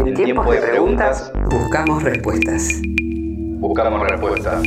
En 0.00 0.14
tiempos 0.14 0.50
de 0.50 0.62
preguntas, 0.62 1.30
buscamos 1.50 2.02
respuestas. 2.02 2.80
Buscamos 3.58 4.08
respuestas. 4.08 4.62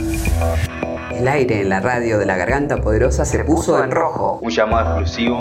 El 1.11 1.27
aire 1.27 1.61
en 1.61 1.69
la 1.69 1.79
radio 1.79 2.19
de 2.19 2.27
la 2.27 2.37
garganta 2.37 2.77
poderosa 2.77 3.25
se 3.25 3.43
puso 3.43 3.83
en 3.83 3.89
rojo. 3.89 4.37
Un 4.43 4.51
llamado 4.51 4.99
exclusivo. 4.99 5.39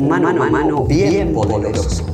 Un 0.00 0.08
mano 0.08 0.28
a 0.28 0.32
mano 0.32 0.84
bien 0.86 1.34
poderoso. 1.34 2.11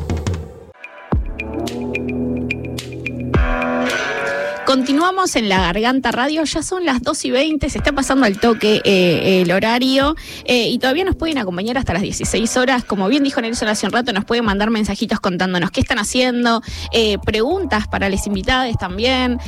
Continuamos 4.69 5.35
en 5.37 5.49
la 5.49 5.61
Garganta 5.63 6.13
Radio, 6.13 6.45
ya 6.45 6.63
son 6.63 6.85
las 6.85 7.01
2 7.01 7.25
y 7.25 7.31
20, 7.31 7.71
se 7.71 7.79
está 7.79 7.93
pasando 7.93 8.27
al 8.27 8.39
toque 8.39 8.83
eh, 8.85 9.41
el 9.41 9.51
horario 9.51 10.15
eh, 10.45 10.69
y 10.69 10.79
todavía 10.79 11.05
nos 11.05 11.17
pueden 11.17 11.39
acompañar 11.39 11.79
hasta 11.79 11.95
las 11.95 12.03
16 12.03 12.55
horas. 12.59 12.85
Como 12.85 13.09
bien 13.09 13.25
dijo 13.25 13.41
Nelson 13.41 13.67
hace 13.69 13.87
un 13.87 13.93
rato, 13.93 14.13
nos 14.13 14.27
pueden 14.27 14.45
mandar 14.45 14.69
mensajitos 14.69 15.21
contándonos 15.21 15.71
qué 15.71 15.81
están 15.81 15.99
haciendo, 15.99 16.61
eh, 16.93 17.17
preguntas 17.25 17.89
para 17.89 18.11
las 18.11 18.27
invitadas 18.27 18.77
también. 18.77 19.39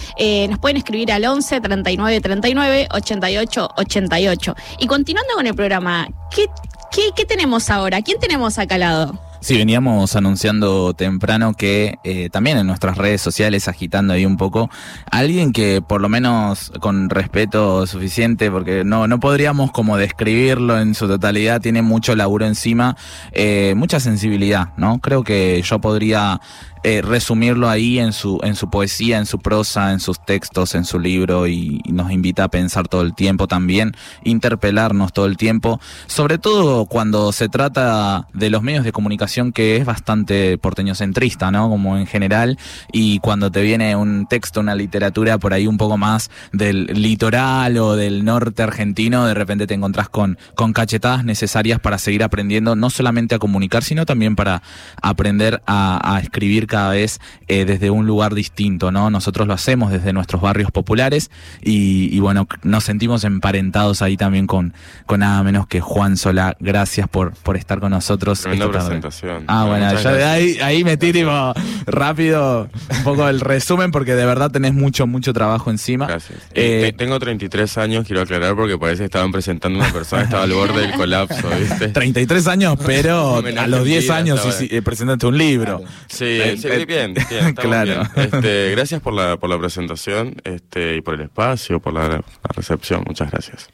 nos 0.49 0.59
pueden 0.59 0.79
escribir 0.79 1.13
al 1.13 1.27
11 1.27 1.61
39 1.61 2.21
39 2.23 2.89
88 2.91 3.69
88. 3.77 4.55
Y 4.79 4.87
continuando 4.87 5.35
con 5.35 5.47
el 5.47 5.55
programa, 5.55 6.09
¿qué, 6.35 6.47
qué, 6.91 7.11
qué 7.15 7.27
tenemos 7.27 7.69
ahora? 7.69 8.01
¿Quién 8.01 8.19
tenemos 8.19 8.59
acá 8.59 8.77
al 8.77 8.81
lado? 8.81 9.30
Sí, 9.43 9.57
veníamos 9.57 10.17
anunciando 10.17 10.93
temprano 10.93 11.55
que 11.55 11.99
eh, 12.05 12.29
también 12.29 12.59
en 12.59 12.67
nuestras 12.67 12.99
redes 12.99 13.23
sociales, 13.23 13.69
agitando 13.69 14.13
ahí 14.13 14.27
un 14.27 14.37
poco, 14.37 14.69
alguien 15.11 15.53
que 15.53 15.81
por 15.81 16.03
lo 16.03 16.11
menos 16.11 16.71
con 16.81 17.09
respeto 17.09 17.87
suficiente, 17.87 18.51
porque 18.51 18.85
no, 18.85 19.09
no 19.09 19.19
podríamos 19.19 19.73
como 19.73 19.97
describirlo 19.97 20.79
en 20.79 20.95
su 20.95 21.09
totalidad, 21.09 21.63
tiene 21.63 21.81
mucho 21.81 22.15
laburo 22.15 22.45
encima, 22.45 22.99
eh, 23.33 23.73
mucha 23.79 23.99
sensibilidad, 23.99 24.75
¿no? 24.77 24.99
Creo 24.99 25.25
que 25.25 25.63
yo 25.63 25.81
podría 25.81 26.39
eh, 26.83 27.03
resumirlo 27.03 27.69
ahí 27.69 27.99
en 27.99 28.15
su, 28.15 28.41
en 28.43 28.57
su 28.57 28.71
poesía, 28.71 29.19
en 29.19 29.27
su 29.27 29.39
prosa, 29.39 29.93
en 29.93 30.01
sus 30.01 30.25
textos, 30.25 30.75
en 30.75 30.87
su 30.87 30.99
libro 30.99 31.47
y, 31.47 31.83
nos 31.91 32.11
invita 32.11 32.45
a 32.45 32.49
pensar 32.49 32.89
todo 32.89 33.03
el 33.03 33.15
tiempo 33.15 33.47
también, 33.49 33.95
interpelarnos 34.25 35.13
todo 35.13 35.27
el 35.27 35.37
tiempo, 35.37 35.81
sobre 36.07 36.39
todo 36.39 36.87
cuando 36.87 37.33
se 37.33 37.49
trata 37.49 38.29
de 38.33 38.49
los 38.49 38.63
medios 38.63 38.85
de 38.85 38.93
comunicación 38.93 39.53
que 39.53 39.77
es 39.77 39.85
bastante 39.85 40.57
porteñocentrista, 40.57 41.51
¿no? 41.51 41.69
Como 41.69 41.99
en 41.99 42.07
general, 42.07 42.59
y 42.93 43.19
cuando 43.19 43.51
te 43.51 43.61
viene 43.61 43.97
un 43.97 44.27
texto, 44.27 44.61
una 44.61 44.75
literatura 44.75 45.37
por 45.37 45.53
ahí 45.53 45.67
un 45.67 45.77
poco 45.77 45.99
más 45.99 46.31
del 46.53 46.87
litoral 46.87 47.77
o 47.77 47.97
del 47.97 48.25
norte 48.25 48.63
argentino, 48.63 49.27
de 49.27 49.35
repente 49.35 49.67
te 49.67 49.75
encontrás 49.75 50.09
con, 50.09 50.39
con 50.55 50.73
cachetadas 50.73 51.25
necesarias 51.25 51.81
para 51.81 51.99
seguir 51.99 52.23
aprendiendo, 52.23 52.77
no 52.77 52.89
solamente 52.89 53.35
a 53.35 53.39
comunicar, 53.39 53.83
sino 53.83 54.07
también 54.07 54.37
para 54.37 54.63
aprender 55.03 55.63
a, 55.67 56.17
a 56.17 56.21
escribir 56.21 56.67
cada 56.71 56.93
vez 56.93 57.21
eh, 57.49 57.67
desde 57.67 57.91
un 57.91 58.07
lugar 58.07 58.35
distinto, 58.35 58.91
¿no? 58.91 59.11
Nosotros 59.11 59.47
lo 59.47 59.53
hacemos 59.53 59.93
desde 59.93 60.15
nuestros 60.15 60.41
barrios 60.41 60.71
populares 60.71 61.31
y, 61.61 62.19
bueno, 62.21 62.49
nos 62.63 62.85
sentimos 62.85 63.25
emparentados 63.25 64.01
ahí 64.01 64.17
también 64.17 64.47
con, 64.47 64.73
con 65.05 65.21
nada 65.21 65.43
menos 65.43 65.67
que 65.67 65.83
Juan 65.83 66.17
Sola. 66.17 66.57
Gracias 66.61 67.09
por, 67.09 67.35
por 67.35 67.59
estar 67.59 67.81
con 67.81 67.91
nosotros. 67.91 68.41
Tremenda 68.41 68.71
presentación. 68.71 69.45
Ah, 69.47 69.67
bueno, 69.67 70.01
ya 70.01 70.33
ahí, 70.33 70.59
ahí 70.63 70.85
metí 70.85 71.13
tipo 71.13 71.53
rápido 71.87 72.69
un 72.97 73.05
poco 73.05 73.29
el 73.29 73.41
resumen 73.41 73.91
porque 73.91 74.15
de 74.15 74.25
verdad 74.25 74.51
tenés 74.51 74.73
mucho, 74.73 75.07
mucho 75.07 75.33
trabajo 75.33 75.71
encima. 75.71 76.07
Gracias. 76.07 76.39
Eh, 76.55 76.93
tengo 76.97 77.19
33 77.19 77.79
años, 77.79 78.07
quiero 78.07 78.23
aclarar, 78.23 78.55
porque 78.55 78.79
parece 78.79 79.01
que 79.01 79.07
estaban 79.07 79.33
presentando 79.33 79.79
una 79.79 79.93
persona 79.93 80.23
estaba 80.23 80.45
al 80.45 80.53
borde 80.53 80.83
del 80.83 80.93
colapso, 80.93 81.49
¿viste? 81.59 81.89
33 82.01 82.47
años, 82.47 82.79
pero 82.85 83.43
a 83.59 83.67
los 83.67 83.85
10 83.85 84.11
años 84.11 84.41
sí, 84.41 84.69
sí, 84.69 84.81
presentaste 84.81 85.27
un 85.27 85.37
libro. 85.37 85.83
Sí, 86.09 86.39
sí, 86.61 86.85
bien, 86.87 87.15
bien, 87.15 87.55
claro. 87.55 88.03
Este, 88.17 88.71
gracias 88.71 89.01
por 89.01 89.13
la, 89.13 89.37
por 89.37 89.51
la 89.51 89.59
presentación 89.59 90.37
este, 90.45 90.97
y 90.97 91.01
por 91.01 91.15
el 91.15 91.23
espacio, 91.23 91.81
por 91.81 91.93
la, 91.93 92.23
recepción. 92.55 93.03
Muchas 93.07 93.31
gracias. 93.31 93.69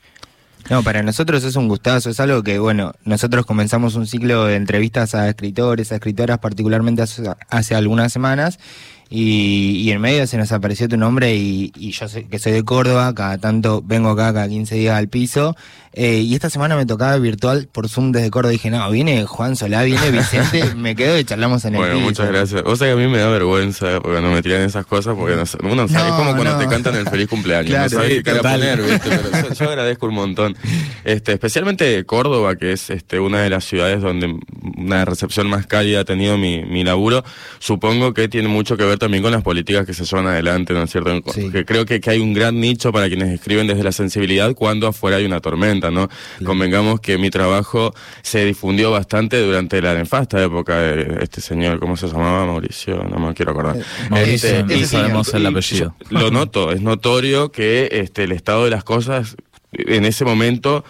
No, 0.71 0.83
para 0.83 1.03
nosotros 1.03 1.45
es 1.45 1.55
un 1.55 1.69
gustazo, 1.69 2.11
es 2.11 2.19
algo 2.19 2.43
que, 2.43 2.59
bueno, 2.59 2.93
nosotros 3.05 3.47
comenzamos 3.47 3.95
un 3.95 4.07
ciclo 4.07 4.47
de 4.47 4.57
entrevistas 4.57 5.15
a 5.15 5.29
escritores, 5.29 5.93
a 5.93 5.97
escritoras, 5.97 6.39
particularmente 6.39 7.05
hace 7.51 7.75
algunas 7.77 8.13
semanas, 8.13 8.59
y, 9.09 9.89
en 9.93 10.01
medio 10.01 10.27
se 10.27 10.37
nos 10.37 10.51
apareció 10.51 10.89
tu 10.89 10.97
nombre 10.97 11.37
y, 11.37 11.71
yo 11.93 12.09
sé 12.09 12.25
que 12.25 12.41
soy 12.41 12.53
de 12.53 12.65
Córdoba, 12.65 13.15
cada 13.15 13.39
tanto 13.39 13.83
vengo 13.85 14.11
acá 14.11 14.33
cada 14.33 14.49
15 14.49 14.75
días 14.75 14.97
al 14.97 15.09
piso. 15.09 15.57
Eh, 15.99 16.19
y 16.19 16.35
esta 16.35 16.51
semana 16.51 16.77
me 16.77 16.85
tocaba 16.85 17.17
virtual 17.17 17.71
por 17.73 17.89
Zoom 17.89 18.13
desde 18.13 18.31
Córdoba. 18.31 18.53
Dije, 18.53 18.71
no, 18.71 18.91
viene 18.91 19.25
Juan 19.25 19.57
Solá, 19.57 19.83
viene 19.83 20.11
Vicente, 20.11 20.75
me 20.77 20.95
quedo 20.95 21.19
y 21.19 21.25
charlamos 21.25 21.65
en 21.65 21.75
el 21.75 21.81
Bueno, 21.81 22.01
muchas 22.01 22.29
gracias. 22.29 22.63
O 22.67 22.77
sea 22.77 22.89
que 22.89 22.93
a 22.93 22.97
mí 22.97 23.11
me 23.11 23.17
da 23.17 23.31
vergüenza 23.31 23.99
porque 24.03 24.21
no 24.21 24.31
me 24.31 24.43
tiran 24.43 24.61
esas 24.61 24.85
cosas, 24.85 25.17
porque 25.17 25.37
no, 25.37 25.45
uno 25.73 25.89
sabe, 25.89 26.11
es 26.11 26.15
como 26.15 26.37
cuando 26.37 26.59
te 26.59 26.67
cantan 26.69 26.97
el 26.97 27.09
feliz 27.09 27.29
cumpleaños, 27.29 27.73
no 27.73 27.89
sabes 27.89 28.23
qué 28.23 28.35
poner, 28.35 28.83
¿viste? 28.83 29.09
Pero 29.09 29.55
yo, 29.55 29.65
agradezco 29.71 30.07
un 30.07 30.15
montón. 30.15 30.55
Este, 31.03 31.33
especialmente 31.33 32.05
Córdoba, 32.05 32.57
que 32.57 32.73
es 32.73 32.91
este, 32.91 33.19
una 33.19 33.41
de 33.41 33.49
las 33.49 33.65
ciudades 33.65 34.03
donde 34.03 34.39
una 34.77 35.07
recepción 35.07 35.49
más 35.49 35.67
cálida 35.67 36.01
ha 36.01 36.05
tenido 36.05 36.37
mi, 36.37 36.63
mi 36.63 36.85
laburo, 36.85 37.25
supongo 37.59 38.13
que 38.13 38.29
tiene 38.29 38.49
mucho 38.49 38.77
que 38.77 38.85
ver 38.85 38.99
también 38.99 39.23
con 39.23 39.33
las 39.33 39.43
políticas 39.43 39.87
que 39.87 39.95
se 39.95 40.05
llevan 40.05 40.27
adelante, 40.27 40.75
¿no 40.75 40.83
es 40.83 40.91
cierto? 40.91 41.23
Que 41.33 41.65
creo 41.65 41.87
que, 41.87 42.01
que, 42.03 42.11
hay 42.11 42.21
un 42.21 42.35
gran 42.35 42.61
nicho 42.61 42.93
para 42.93 43.09
quienes 43.09 43.31
escriben 43.31 43.67
desde 43.67 43.83
la 43.83 43.93
sensibilidad 43.93 44.55
cuando 44.55 44.89
afuera 44.89 45.17
hay 45.17 45.25
una 45.25 45.41
tormenta, 45.41 45.86
¿no? 45.91 46.09
Convengamos 46.45 47.01
que 47.01 47.19
mi 47.19 47.31
trabajo 47.31 47.95
se 48.23 48.45
difundió 48.45 48.91
bastante 48.91 49.41
durante 49.41 49.81
la 49.83 49.95
nefasta 49.95 50.43
época 50.43 50.79
de 50.79 51.19
este 51.23 51.41
señor, 51.41 51.79
¿cómo 51.81 51.97
se 51.97 52.09
llamaba? 52.09 52.47
Mauricio, 52.47 53.03
no 53.05 53.19
me 53.19 53.35
quiero 53.35 53.53
acordar. 53.53 53.77
Mauricio, 54.11 54.51
este, 54.61 54.87
sabemos 54.87 55.33
el 55.35 55.47
apellido. 55.47 55.95
Lo 56.11 56.31
noto, 56.31 56.73
es 56.73 56.83
notorio 56.83 57.53
que 57.53 57.89
este, 57.91 58.25
el 58.25 58.33
estado 58.33 58.65
de 58.65 58.71
las 58.71 58.85
cosas 58.85 59.37
en 59.73 60.05
ese 60.05 60.25
momento 60.25 60.85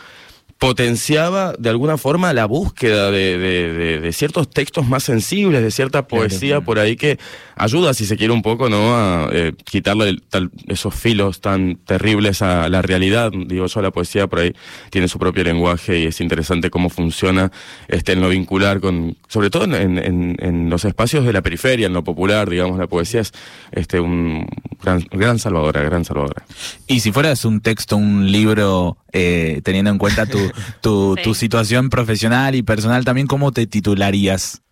potenciaba 0.59 1.53
de 1.59 1.69
alguna 1.69 1.99
forma 1.99 2.33
la 2.33 2.47
búsqueda 2.47 3.11
de, 3.11 3.37
de, 3.39 4.13
ciertos 4.13 4.49
textos 4.49 4.87
más 4.87 5.03
sensibles, 5.05 5.63
de 5.63 5.71
cierta 5.71 6.09
poesía 6.09 6.63
por 6.63 6.79
ahí 6.79 6.97
que 6.97 7.19
ayuda, 7.57 7.93
si 7.93 8.07
se 8.07 8.17
quiere, 8.17 8.33
un 8.33 8.43
poco 8.43 8.71
no 8.71 8.97
a 8.97 9.29
eh, 9.33 9.53
quitarle 9.65 10.19
esos 10.69 10.95
filos 10.95 11.41
tan 11.41 11.77
terribles 11.77 12.41
a 12.41 12.69
la 12.71 12.81
realidad. 12.81 13.33
Digo 13.33 13.67
yo, 13.67 13.83
la 13.83 13.91
poesía 13.91 14.27
por 14.29 14.41
ahí 14.41 14.55
tiene 14.91 15.09
su 15.09 15.19
propio 15.19 15.45
lenguaje 15.45 16.01
y 16.01 16.07
es 16.07 16.21
interesante 16.23 16.71
cómo 16.71 16.89
funciona 16.89 17.53
este, 17.89 18.13
en 18.13 18.23
lo 18.23 18.31
vincular 18.31 18.81
con, 18.81 19.17
sobre 19.29 19.51
todo 19.51 19.65
en, 19.65 19.99
en, 19.99 20.37
en 20.39 20.71
los 20.71 20.87
espacios 20.87 21.27
de 21.27 21.33
la 21.35 21.43
periferia, 21.43 21.87
en 21.87 21.93
lo 21.93 22.03
popular, 22.03 22.49
digamos, 22.49 22.79
la 22.79 22.87
poesía 22.87 23.21
es 23.21 23.33
este, 23.73 24.01
un 24.01 24.47
gran, 24.83 25.07
gran 25.11 25.39
salvadora, 25.39 25.83
gran 25.83 26.05
salvadora. 26.05 26.45
Y 26.87 27.01
si 27.01 27.13
fueras 27.13 27.45
un 27.45 27.61
texto, 27.61 27.97
un 27.97 28.31
libro, 28.31 28.97
eh, 29.13 29.61
teniendo 29.65 29.91
en 29.91 29.99
cuenta 29.99 30.27
tu, 30.27 30.46
tu, 30.81 31.17
tu 31.23 31.35
situación 31.35 31.91
profesional 31.91 32.55
y 32.55 32.63
personal 32.63 33.05
también, 33.05 33.27
¿cómo 33.27 33.53
te 33.53 33.67
titularías? 33.67 34.63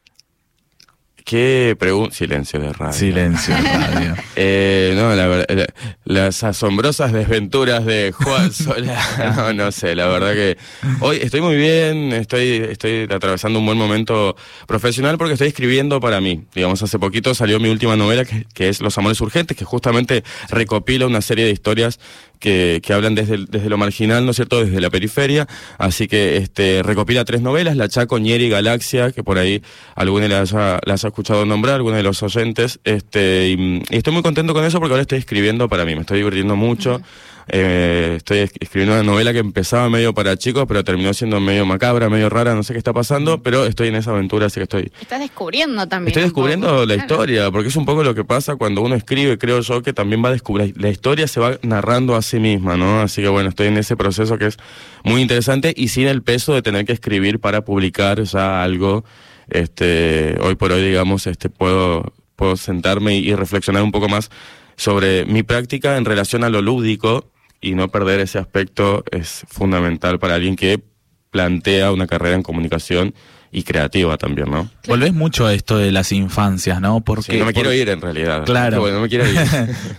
Qué 1.25 1.75
pregunta. 1.79 2.15
Silencio 2.15 2.61
de 2.61 2.71
radio. 2.75 2.93
Silencio 2.93 3.55
de 3.57 3.63
radio. 3.63 4.15
eh, 4.37 4.93
no, 4.95 5.15
la 5.15 5.27
verdad. 5.27 5.67
las 6.05 6.45
asombrosas 6.45 7.15
desventuras 7.15 7.87
de 7.87 8.13
Juan 8.13 8.53
Sola. 8.53 9.35
no, 9.35 9.53
no 9.55 9.73
sé, 9.73 9.95
la 9.95 10.07
verdad 10.07 10.35
que. 10.35 10.59
Hoy 11.01 11.21
estoy 11.23 11.41
muy 11.41 11.57
bien, 11.57 12.13
estoy, 12.13 12.67
estoy 12.69 13.09
atravesando 13.11 13.59
un 13.59 13.65
buen 13.65 13.79
momento 13.79 14.37
profesional 14.67 15.17
porque 15.17 15.33
estoy 15.33 15.49
escribiendo 15.49 15.99
para 15.99 16.21
mí. 16.21 16.45
Digamos, 16.55 16.83
hace 16.83 16.99
poquito 16.99 17.35
salió 17.35 17.59
mi 17.59 17.71
última 17.71 17.97
novela 17.97 18.27
que, 18.27 18.45
que 18.53 18.69
es 18.69 18.83
Los 18.83 18.99
Amores 18.99 19.19
Urgentes, 19.23 19.57
que 19.57 19.65
justamente 19.65 20.25
recopila 20.51 21.07
una 21.07 21.23
serie 21.23 21.47
de 21.47 21.53
historias 21.53 22.01
que, 22.39 22.81
que 22.83 22.93
hablan 22.93 23.15
desde, 23.15 23.47
desde 23.49 23.69
lo 23.69 23.79
marginal, 23.79 24.25
¿no 24.25 24.31
es 24.31 24.37
cierto?, 24.37 24.65
desde 24.65 24.81
la 24.81 24.91
periferia. 24.91 25.47
Así 25.79 26.09
que 26.09 26.37
este, 26.37 26.83
recopila 26.83 27.25
tres 27.25 27.43
novelas, 27.43 27.77
La 27.77 27.89
Chaco, 27.89 28.19
Nieri 28.19 28.47
y 28.47 28.49
Galaxia, 28.51 29.13
que 29.13 29.23
por 29.23 29.39
ahí 29.39 29.63
alguna 29.95 30.29
las 30.29 30.55
ha, 30.55 30.81
las 30.85 31.05
ha 31.05 31.09
escuchado 31.09 31.45
nombrar, 31.47 31.77
algunos 31.77 31.97
de 31.97 32.03
los 32.03 32.23
oyentes. 32.23 32.81
Este, 32.85 33.51
y, 33.51 33.83
estoy 33.91 34.13
muy 34.13 34.23
contento 34.23 34.55
con 34.55 34.65
eso 34.65 34.79
porque 34.79 34.93
ahora 34.93 35.03
estoy 35.03 35.19
escribiendo 35.19 35.69
para 35.69 35.85
mí, 35.85 35.95
me 35.95 36.03
estoy 36.03 36.19
divirtiendo 36.19 36.57
mucho. 36.57 37.01
Eh, 37.49 38.15
estoy 38.17 38.39
escribiendo 38.39 38.95
una 38.95 39.03
novela 39.03 39.33
que 39.33 39.39
empezaba 39.39 39.91
medio 39.91 40.15
para 40.15 40.37
chicos, 40.37 40.65
pero 40.67 40.83
terminó 40.83 41.13
siendo 41.13 41.41
medio 41.41 41.67
macabra, 41.67 42.09
medio 42.09 42.31
rara, 42.31 42.55
no 42.55 42.63
sé 42.63 42.73
qué 42.73 42.79
está 42.79 42.93
pasando, 42.93 43.43
pero 43.43 43.67
estoy 43.67 43.89
en 43.89 43.97
esa 43.97 44.13
aventura, 44.13 44.47
así 44.47 44.61
que 44.61 44.63
estoy... 44.63 44.93
Estás 45.01 45.21
descubriendo 45.21 45.87
también. 45.87 46.09
Estoy 46.09 46.23
descubriendo 46.23 46.87
la 46.87 46.95
historia, 46.95 47.51
porque 47.51 47.69
es 47.69 47.77
un 47.77 47.85
poco 47.85 48.03
lo 48.03 48.15
que 48.15 48.25
pasa 48.25 48.57
cuando 48.57 48.81
uno 48.81 48.95
escribe, 48.95 49.37
creo 49.37 49.61
yo, 49.61 49.83
que 49.83 49.93
también 49.93 50.25
va 50.25 50.31
a 50.31 50.33
descubrir, 50.33 50.75
la 50.81 50.89
historia 50.89 51.29
se 51.29 51.41
va 51.41 51.59
narrando 51.63 52.17
a 52.17 52.23
sí 52.23 52.39
misma, 52.39 52.77
¿no? 52.77 53.01
Así 53.03 53.21
que 53.21 53.29
bueno, 53.29 53.51
estoy 53.51 53.67
en 53.67 53.77
ese 53.77 53.97
proceso 53.97 54.39
que 54.39 54.47
es 54.47 54.57
muy 55.03 55.21
interesante 55.21 55.75
y 55.77 55.89
sin 55.89 56.07
el 56.07 56.23
peso 56.23 56.55
de 56.55 56.63
tener 56.63 56.87
que 56.87 56.93
escribir 56.93 57.41
para 57.41 57.65
publicar 57.65 58.23
ya 58.23 58.63
algo, 58.63 59.05
este, 59.51 60.37
hoy 60.41 60.55
por 60.55 60.73
hoy, 60.73 60.83
digamos, 60.83 61.27
este, 61.27 61.51
puedo, 61.51 62.15
puedo 62.37 62.57
sentarme 62.57 63.17
y 63.17 63.35
reflexionar 63.35 63.83
un 63.83 63.93
poco 63.93 64.09
más 64.09 64.31
sobre 64.77 65.27
mi 65.27 65.43
práctica 65.43 65.97
en 65.99 66.05
relación 66.05 66.43
a 66.43 66.49
lo 66.49 66.63
lúdico 66.63 67.31
y 67.65 67.75
no 67.75 67.89
perder 67.89 68.21
ese 68.21 68.39
aspecto 68.39 69.05
es 69.11 69.45
fundamental 69.49 70.19
para 70.19 70.35
alguien 70.35 70.55
que 70.55 70.83
plantea 71.31 71.93
una 71.93 72.07
carrera 72.07 72.37
en 72.37 72.43
comunicación 72.43 73.15
y 73.55 73.63
creativa 73.63 74.19
también, 74.19 74.51
¿no? 74.51 74.69
Volvés 74.89 75.15
mucho 75.15 75.47
a 75.47 75.55
esto 75.55 75.79
de 75.79 75.93
las 75.93 76.13
infancias, 76.13 76.81
¿no? 76.81 77.01
Porque 77.03 77.33
Sí, 77.33 77.39
no 77.39 77.47
me 77.47 77.53
quiero 77.55 77.73
ir 77.73 77.89
en 77.89 78.01
realidad. 78.01 78.45
Claro. 78.45 78.81
Bueno, 78.81 78.97
no 78.97 79.03
me 79.03 79.09
quiero 79.09 79.27
ir. 79.27 79.39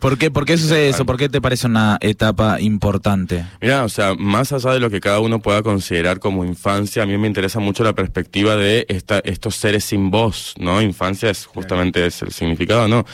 ¿Por 0.01 0.17
qué, 0.17 0.29
¿Por 0.29 0.45
qué 0.45 0.57
sucede 0.57 0.89
eso? 0.89 1.05
¿Por 1.05 1.17
qué 1.17 1.29
te 1.29 1.41
parece 1.41 1.65
una 1.67 1.97
etapa 2.01 2.59
importante? 2.59 3.45
Mira, 3.61 3.83
o 3.85 3.89
sea, 3.89 4.13
más 4.15 4.51
allá 4.51 4.73
de 4.73 4.79
lo 4.79 4.89
que 4.89 4.99
cada 4.99 5.19
uno 5.21 5.39
pueda 5.39 5.63
considerar 5.63 6.19
como 6.19 6.43
infancia, 6.43 7.03
a 7.03 7.05
mí 7.05 7.17
me 7.17 7.27
interesa 7.27 7.59
mucho 7.59 7.83
la 7.83 7.93
perspectiva 7.93 8.55
de 8.57 8.85
esta, 8.89 9.19
estos 9.19 9.55
seres 9.55 9.85
sin 9.85 10.11
voz, 10.11 10.53
¿no? 10.59 10.81
Infancia 10.81 11.29
es 11.29 11.45
justamente 11.45 12.05
es 12.05 12.21
el 12.21 12.31
significado, 12.33 12.87
¿no? 12.89 13.05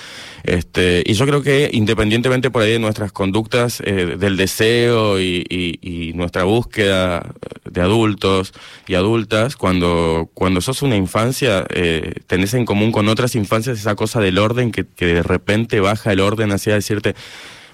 Este, 0.43 1.03
y 1.05 1.13
yo 1.13 1.25
creo 1.27 1.43
que 1.43 1.69
independientemente 1.71 2.49
por 2.49 2.63
ahí 2.63 2.71
de 2.71 2.79
nuestras 2.79 3.11
conductas, 3.11 3.81
eh, 3.85 4.15
del 4.17 4.37
deseo 4.37 5.19
y, 5.19 5.45
y- 5.49 5.79
y 6.09 6.13
nuestra 6.13 6.43
búsqueda 6.45 7.33
de 7.69 7.81
adultos 7.81 8.53
y 8.87 8.95
adultas, 8.95 9.55
cuando, 9.55 10.30
cuando 10.33 10.61
sos 10.61 10.81
una 10.81 10.95
infancia, 10.95 11.65
eh, 11.69 12.13
tenés 12.27 12.53
en 12.53 12.65
común 12.65 12.91
con 12.91 13.07
otras 13.07 13.35
infancias 13.35 13.79
esa 13.79 13.95
cosa 13.95 14.19
del 14.19 14.37
orden 14.37 14.71
que, 14.71 14.85
que 14.85 15.05
de 15.05 15.23
repente 15.23 15.79
baja 15.79 16.11
el 16.11 16.19
orden 16.19 16.51
hacia 16.51 16.73
decirte, 16.73 17.15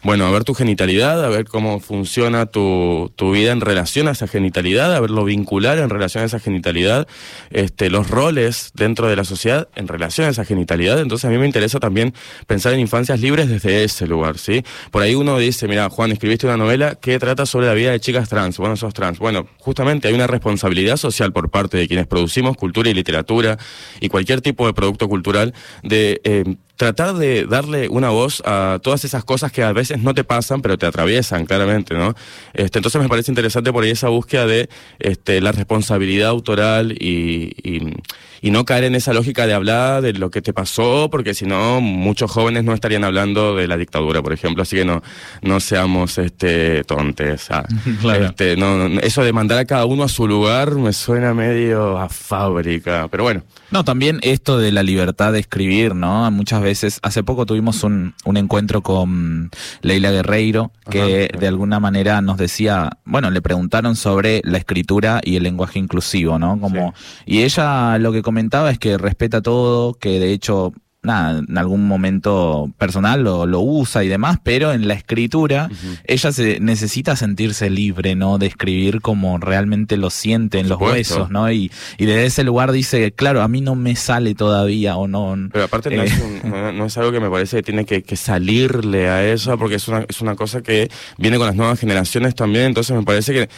bueno, 0.08 0.26
a 0.26 0.32
ver 0.32 0.46
tu 0.46 0.54
genitalidad, 0.54 1.22
a 1.22 1.28
ver 1.28 1.44
cómo 1.44 1.82
funciona 1.82 2.46
tu, 2.46 3.12
tu 3.18 3.34
vida 3.34 3.52
en 3.52 3.60
relación 3.60 4.08
a 4.08 4.12
esa 4.12 4.26
genitalidad, 4.26 4.96
a 4.96 5.02
verlo 5.02 5.26
vincular 5.26 5.80
en 5.80 5.90
relación 5.90 6.24
a 6.24 6.28
esa 6.28 6.40
genitalidad, 6.40 7.10
este, 7.50 7.90
los 7.90 8.10
roles 8.10 8.72
dentro 8.74 9.10
de 9.10 9.18
la 9.18 9.26
sociedad 9.26 9.68
en 9.76 9.90
relación 9.90 10.26
a 10.26 10.30
esa 10.30 10.46
genitalidad. 10.46 11.02
Entonces 11.02 11.26
a 11.26 11.30
mí 11.30 11.38
me 11.38 11.46
interesa 11.46 11.82
también 11.82 12.14
pensar 12.46 12.72
en 12.72 12.80
infancias 12.80 13.20
libres 13.20 13.50
desde 13.50 13.84
ese 13.84 14.08
lugar, 14.08 14.38
¿sí? 14.38 14.64
Por 14.92 15.02
ahí 15.02 15.14
uno 15.14 15.38
dice, 15.40 15.68
mira, 15.68 15.90
Juan, 15.90 16.14
escribiste 16.14 16.48
una 16.48 16.56
novela 16.56 16.96
que 16.96 17.20
trata 17.20 17.46
sobre 17.46 17.68
la 17.68 17.74
vida 17.74 17.92
de 17.92 18.00
chicas 18.00 18.30
trans. 18.30 18.58
Bueno, 18.60 18.78
sos 18.78 18.94
trans. 18.94 19.20
Bueno, 19.20 19.46
justamente 19.58 20.08
hay 20.08 20.14
una 20.14 20.28
responsabilidad 20.28 20.96
social 20.96 21.34
por 21.34 21.50
parte 21.50 21.76
de 21.76 21.86
quienes 21.86 22.08
producimos 22.08 22.56
cultura 22.56 22.90
y 22.90 22.94
literatura 22.94 23.58
y 24.00 24.08
cualquier 24.08 24.40
tipo 24.40 24.68
de 24.68 24.74
producto 24.74 25.10
cultural 25.10 25.54
de... 25.84 26.22
eh, 26.24 26.56
tratar 26.78 27.16
de 27.16 27.46
darle 27.46 27.90
una 27.90 28.10
voz 28.10 28.42
a 28.46 28.80
todas 28.82 29.04
esas 29.04 29.24
cosas 29.24 29.52
que 29.52 29.64
a 29.64 29.74
veces 29.74 30.02
no 30.02 30.14
te 30.14 30.24
pasan, 30.24 30.62
pero 30.62 30.78
te 30.78 30.86
atraviesan, 30.86 31.46
claramente, 31.46 31.96
¿no? 31.96 32.16
Este, 32.54 32.78
entonces 32.80 33.02
me 33.02 33.10
parece 33.10 33.32
interesante 33.32 33.74
por 33.74 33.84
ahí 33.84 33.90
esa 33.90 34.10
búsqueda 34.10 34.46
de 34.46 34.70
este, 35.00 35.42
la 35.42 35.52
responsabilidad 35.52 36.30
autoral 36.30 36.92
y, 36.92 37.56
y, 37.64 37.94
y 38.42 38.52
no 38.52 38.66
caer 38.66 38.86
en 38.86 38.96
esa 38.96 39.14
lógica 39.14 39.48
de 39.48 39.54
hablar 39.54 40.02
de 40.02 40.14
lo 40.14 40.30
que 40.30 40.42
te 40.42 40.54
pasó, 40.54 41.10
porque 41.12 41.34
si 41.34 41.46
no, 41.46 41.82
muchos 41.82 42.32
jóvenes 42.32 42.64
no 42.64 42.74
estarían 42.74 43.04
hablando 43.04 43.56
de 43.56 43.68
la 43.68 43.78
dictadura, 43.78 44.22
por 44.22 44.34
ejemplo, 44.34 44.64
así 44.64 44.76
que 44.76 44.86
no, 44.86 45.02
no 45.42 45.60
seamos 45.60 46.18
este, 46.18 46.84
tontes. 46.84 47.50
ah. 47.52 47.66
Claro. 48.02 48.26
Este, 48.26 48.56
no, 48.58 48.90
no, 48.90 49.00
eso 49.02 49.24
de 49.24 49.34
mandar 49.34 49.58
a 49.58 49.66
cada 49.66 49.86
uno 49.86 50.04
a 50.04 50.08
su 50.10 50.28
lugar 50.28 50.76
me 50.76 50.94
suena 50.94 51.34
medio 51.34 51.98
a 51.98 52.10
fábrica, 52.10 53.08
pero 53.10 53.24
bueno. 53.24 53.44
No, 53.72 53.84
también 53.84 54.20
esto 54.22 54.58
de 54.58 54.72
la 54.72 54.84
libertad 54.84 55.34
de 55.34 55.40
escribir, 55.40 55.94
¿no? 55.96 56.30
Muchas 56.32 56.62
veces, 56.62 57.00
hace 57.02 57.24
poco 57.24 57.46
tuvimos 57.46 57.84
un, 57.84 58.14
un 58.24 58.38
encuentro 58.38 58.82
con 58.82 59.50
Leila 59.82 60.12
Guerreiro, 60.12 60.72
que 60.90 61.30
Ajá. 61.32 61.40
de 61.40 61.48
alguna 61.48 61.80
manera 61.80 62.22
nos 62.22 62.38
decía, 62.38 62.90
bueno, 63.04 63.30
le 63.30 63.42
preguntaron 63.42 63.96
sobre 63.96 64.42
la 64.46 64.58
escritura 64.58 65.20
y 65.24 65.36
el 65.36 65.44
lenguaje 65.44 65.80
inclusivo, 65.80 66.40
¿no? 66.40 66.60
Como, 66.60 66.94
y 67.26 67.42
ella 67.44 67.98
lo 67.98 68.12
que 68.12 68.22
comentaba 68.28 68.70
es 68.72 68.78
que 68.80 68.98
respeta 68.98 69.42
todo, 69.42 69.94
que 69.94 70.20
de 70.20 70.34
hecho, 70.34 70.74
nada, 71.04 71.40
en 71.48 71.58
algún 71.58 71.88
momento 71.88 72.70
personal 72.78 73.24
lo, 73.24 73.46
lo 73.46 73.62
usa 73.62 74.04
y 74.04 74.10
demás, 74.10 74.40
pero 74.44 74.74
en 74.74 74.90
la 74.90 74.94
escritura 74.94 75.70
ella 76.06 76.32
se 76.34 76.60
necesita 76.60 77.16
sentirse 77.16 77.70
libre, 77.70 78.16
¿no? 78.16 78.38
De 78.38 78.48
escribir 78.48 79.00
como 79.00 79.38
realmente 79.38 79.96
lo 79.96 80.10
siente 80.10 80.60
en 80.60 80.68
los 80.68 80.78
huesos, 80.94 81.30
¿no? 81.30 81.50
Y, 81.50 81.72
y 81.98 82.06
desde 82.06 82.26
ese 82.26 82.44
lugar 82.44 82.74
dice, 82.74 83.14
claro, 83.14 83.42
a 83.42 83.48
mí 83.48 83.62
no 83.62 83.76
me 83.76 83.96
sale 83.96 84.36
todavía 84.36 84.98
o 84.98 85.08
no. 85.08 85.34
Pero 85.54 85.64
aparte 85.66 85.96
no, 85.96 86.04
eh, 86.04 86.08
es 86.08 86.20
un- 86.20 86.50
no- 86.52 86.72
no 86.74 86.86
es 86.88 86.98
algo 86.98 87.12
que 87.14 87.22
me 87.22 87.30
parece 87.30 87.58
que 87.58 87.64
tiene 87.64 87.86
que, 87.86 88.04
que 88.04 88.18
salirle 88.18 89.08
a 89.08 89.26
eso, 89.26 89.58
porque 89.58 89.76
es 89.76 89.88
una, 89.88 90.04
es 90.10 90.20
una 90.20 90.36
cosa 90.36 90.62
que 90.62 90.90
viene 91.18 91.38
con 91.38 91.48
las 91.48 91.56
nuevas 91.56 91.80
generaciones 91.80 92.36
también, 92.36 92.66
entonces 92.66 92.94
me 92.98 93.04
parece 93.04 93.32
que 93.34 93.50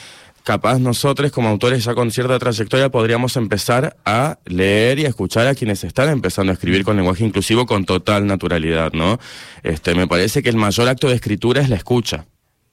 capaz 0.44 0.80
nosotros 0.80 1.32
como 1.32 1.50
autores 1.50 1.84
ya 1.84 1.94
con 1.94 2.12
cierta 2.12 2.40
trayectoria 2.40 2.90
podríamos 2.90 3.36
empezar 3.38 3.98
a 4.06 4.40
leer 4.46 5.00
y 5.00 5.06
a 5.06 5.10
escuchar 5.10 5.48
a 5.48 5.56
quienes 5.56 5.84
están 5.84 6.10
empezando 6.10 6.52
a 6.52 6.54
escribir 6.54 6.84
con 6.84 6.96
lenguaje 6.96 7.26
inclusivo 7.26 7.66
con 7.66 7.86
total 7.86 8.28
naturalidad, 8.28 8.92
¿no? 8.94 9.20
Este, 9.64 9.96
me 9.96 10.08
parece 10.08 10.42
que 10.44 10.50
el 10.50 10.56
mayor 10.56 10.88
acto 10.88 11.08
de 11.08 11.16
escritura 11.16 11.62
es 11.62 11.70
la 11.70 11.76
escucha. 11.76 12.26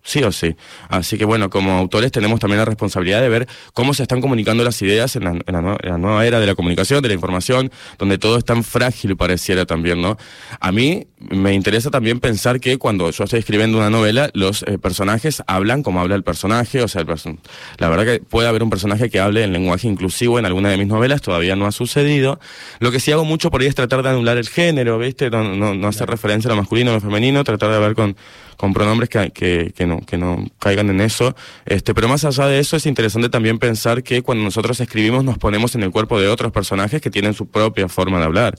Sí 0.06 0.22
o 0.22 0.30
sí. 0.30 0.54
Así 0.88 1.18
que 1.18 1.24
bueno, 1.24 1.50
como 1.50 1.72
autores 1.72 2.12
tenemos 2.12 2.38
también 2.38 2.58
la 2.58 2.64
responsabilidad 2.64 3.20
de 3.20 3.28
ver 3.28 3.48
cómo 3.72 3.92
se 3.92 4.04
están 4.04 4.20
comunicando 4.20 4.62
las 4.62 4.80
ideas 4.80 5.16
en 5.16 5.24
la, 5.24 5.30
en 5.30 5.42
la 5.52 5.98
nueva 5.98 6.24
era 6.24 6.38
de 6.38 6.46
la 6.46 6.54
comunicación, 6.54 7.02
de 7.02 7.08
la 7.08 7.14
información, 7.14 7.72
donde 7.98 8.16
todo 8.16 8.38
es 8.38 8.44
tan 8.44 8.62
frágil 8.62 9.16
pareciera 9.16 9.66
también, 9.66 10.00
¿no? 10.00 10.16
A 10.60 10.70
mí 10.70 11.08
me 11.30 11.52
interesa 11.54 11.90
también 11.90 12.20
pensar 12.20 12.60
que 12.60 12.78
cuando 12.78 13.10
yo 13.10 13.24
estoy 13.24 13.38
escribiendo 13.40 13.78
una 13.78 13.90
novela, 13.90 14.30
los 14.34 14.62
eh, 14.62 14.78
personajes 14.78 15.42
hablan 15.46 15.82
como 15.82 16.00
habla 16.00 16.14
el 16.14 16.22
personaje, 16.22 16.82
o 16.82 16.88
sea, 16.88 17.00
el 17.02 17.06
perso- 17.06 17.36
la 17.78 17.88
verdad 17.88 18.04
que 18.04 18.20
puede 18.20 18.48
haber 18.48 18.62
un 18.62 18.70
personaje 18.70 19.10
que 19.10 19.20
hable 19.20 19.42
en 19.44 19.52
lenguaje 19.52 19.88
inclusivo 19.88 20.38
en 20.38 20.46
alguna 20.46 20.68
de 20.70 20.76
mis 20.76 20.86
novelas, 20.86 21.22
todavía 21.22 21.56
no 21.56 21.66
ha 21.66 21.72
sucedido. 21.72 22.38
Lo 22.80 22.90
que 22.90 23.00
sí 23.00 23.12
hago 23.12 23.24
mucho 23.24 23.50
por 23.50 23.60
ahí 23.60 23.66
es 23.66 23.74
tratar 23.74 24.02
de 24.02 24.10
anular 24.10 24.36
el 24.36 24.48
género, 24.48 24.98
¿viste? 24.98 25.30
No, 25.30 25.42
no, 25.54 25.74
no 25.74 25.88
hacer 25.88 26.08
referencia 26.08 26.50
a 26.50 26.54
lo 26.54 26.60
masculino 26.60 26.90
o 26.90 26.94
lo 26.94 27.00
femenino, 27.00 27.44
tratar 27.44 27.70
de 27.70 27.78
ver 27.78 27.94
con, 27.94 28.16
con 28.56 28.72
pronombres 28.72 29.08
que, 29.10 29.30
que, 29.30 29.72
que 29.76 29.86
no, 29.86 30.00
que 30.00 30.16
no 30.18 30.44
caigan 30.58 30.88
en 30.90 31.00
eso. 31.00 31.34
Este, 31.66 31.94
pero 31.94 32.08
más 32.08 32.24
allá 32.24 32.46
de 32.46 32.58
eso 32.58 32.76
es 32.76 32.86
interesante 32.86 33.28
también 33.28 33.58
pensar 33.58 34.02
que 34.02 34.22
cuando 34.22 34.44
nosotros 34.44 34.80
escribimos 34.80 35.24
nos 35.24 35.38
ponemos 35.38 35.74
en 35.74 35.82
el 35.82 35.90
cuerpo 35.90 36.18
de 36.20 36.28
otros 36.28 36.52
personajes 36.52 37.00
que 37.00 37.10
tienen 37.10 37.34
su 37.34 37.46
propia 37.46 37.88
forma 37.88 38.18
de 38.18 38.24
hablar. 38.24 38.58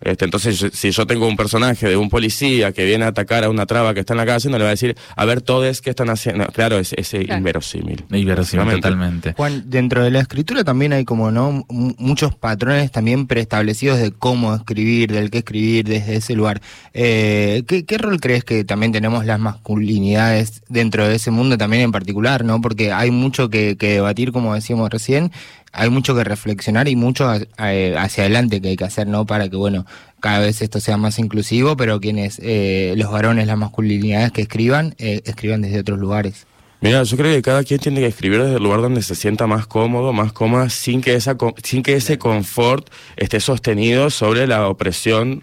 Este, 0.00 0.24
entonces, 0.24 0.66
si 0.72 0.90
yo 0.90 1.06
tengo 1.06 1.26
un 1.26 1.36
personaje 1.36 1.88
de 1.88 1.96
un 1.96 2.07
policía 2.08 2.72
que 2.72 2.84
viene 2.84 3.04
a 3.04 3.08
atacar 3.08 3.44
a 3.44 3.50
una 3.50 3.66
traba 3.66 3.94
que 3.94 4.00
está 4.00 4.12
en 4.14 4.18
la 4.18 4.26
calle, 4.26 4.48
no 4.50 4.58
le 4.58 4.64
va 4.64 4.70
a 4.70 4.72
decir, 4.72 4.96
a 5.16 5.24
ver, 5.24 5.40
todos 5.42 5.80
qué 5.80 5.90
están 5.90 6.10
haciendo. 6.10 6.46
Claro, 6.46 6.78
es, 6.78 6.92
es 6.94 7.08
Claro. 7.10 7.36
inverosímil. 7.38 8.04
Inverosímil, 8.12 8.74
totalmente. 8.76 9.32
Juan, 9.34 9.64
dentro 9.66 10.02
de 10.04 10.10
la 10.10 10.20
escritura 10.20 10.64
también 10.64 10.92
hay 10.92 11.04
como 11.04 11.30
no 11.30 11.64
M- 11.70 11.94
muchos 11.98 12.34
patrones 12.34 12.90
también 12.92 13.26
preestablecidos 13.26 13.98
de 13.98 14.10
cómo 14.12 14.54
escribir, 14.54 15.12
del 15.12 15.30
qué 15.30 15.38
escribir 15.38 15.86
desde 15.86 16.16
ese 16.16 16.34
lugar. 16.34 16.60
Eh, 16.94 17.62
¿qué, 17.66 17.84
qué 17.84 17.98
rol 17.98 18.20
crees 18.20 18.44
que 18.44 18.64
también 18.64 18.92
tenemos 18.92 19.24
las 19.26 19.38
masculinidades 19.38 20.62
dentro 20.68 21.06
de 21.08 21.14
ese 21.16 21.30
mundo 21.30 21.56
también 21.58 21.82
en 21.82 21.92
particular, 21.92 22.44
no? 22.44 22.60
Porque 22.60 22.92
hay 22.92 23.10
mucho 23.10 23.48
que, 23.50 23.76
que 23.76 23.94
debatir, 23.94 24.32
como 24.32 24.54
decíamos 24.54 24.90
recién, 24.90 25.30
hay 25.72 25.90
mucho 25.90 26.14
que 26.14 26.24
reflexionar 26.24 26.88
y 26.88 26.96
mucho 26.96 27.28
hacia 27.28 28.22
adelante 28.22 28.60
que 28.60 28.68
hay 28.68 28.76
que 28.76 28.84
hacer, 28.84 29.06
¿no? 29.06 29.26
Para 29.26 29.48
que 29.48 29.56
bueno 29.56 29.86
cada 30.20 30.40
vez 30.40 30.62
esto 30.62 30.80
sea 30.80 30.96
más 30.96 31.18
inclusivo, 31.18 31.76
pero 31.76 32.00
quienes 32.00 32.40
eh, 32.42 32.94
los 32.96 33.10
varones, 33.10 33.46
las 33.46 33.58
masculinidades 33.58 34.32
que 34.32 34.42
escriban, 34.42 34.94
eh, 34.98 35.22
escriban 35.24 35.62
desde 35.62 35.80
otros 35.80 35.98
lugares. 35.98 36.46
Mira, 36.80 37.02
yo 37.02 37.16
creo 37.16 37.34
que 37.34 37.42
cada 37.42 37.64
quien 37.64 37.80
tiene 37.80 37.98
que 38.00 38.06
escribir 38.06 38.40
desde 38.40 38.56
el 38.56 38.62
lugar 38.62 38.80
donde 38.80 39.02
se 39.02 39.16
sienta 39.16 39.48
más 39.48 39.66
cómodo, 39.66 40.12
más 40.12 40.32
cómoda, 40.32 40.70
sin 40.70 41.00
que, 41.00 41.14
esa, 41.14 41.36
sin 41.64 41.82
que 41.82 41.94
ese 41.94 42.18
confort 42.18 42.88
esté 43.16 43.40
sostenido 43.40 44.10
sobre 44.10 44.46
la 44.46 44.68
opresión 44.68 45.42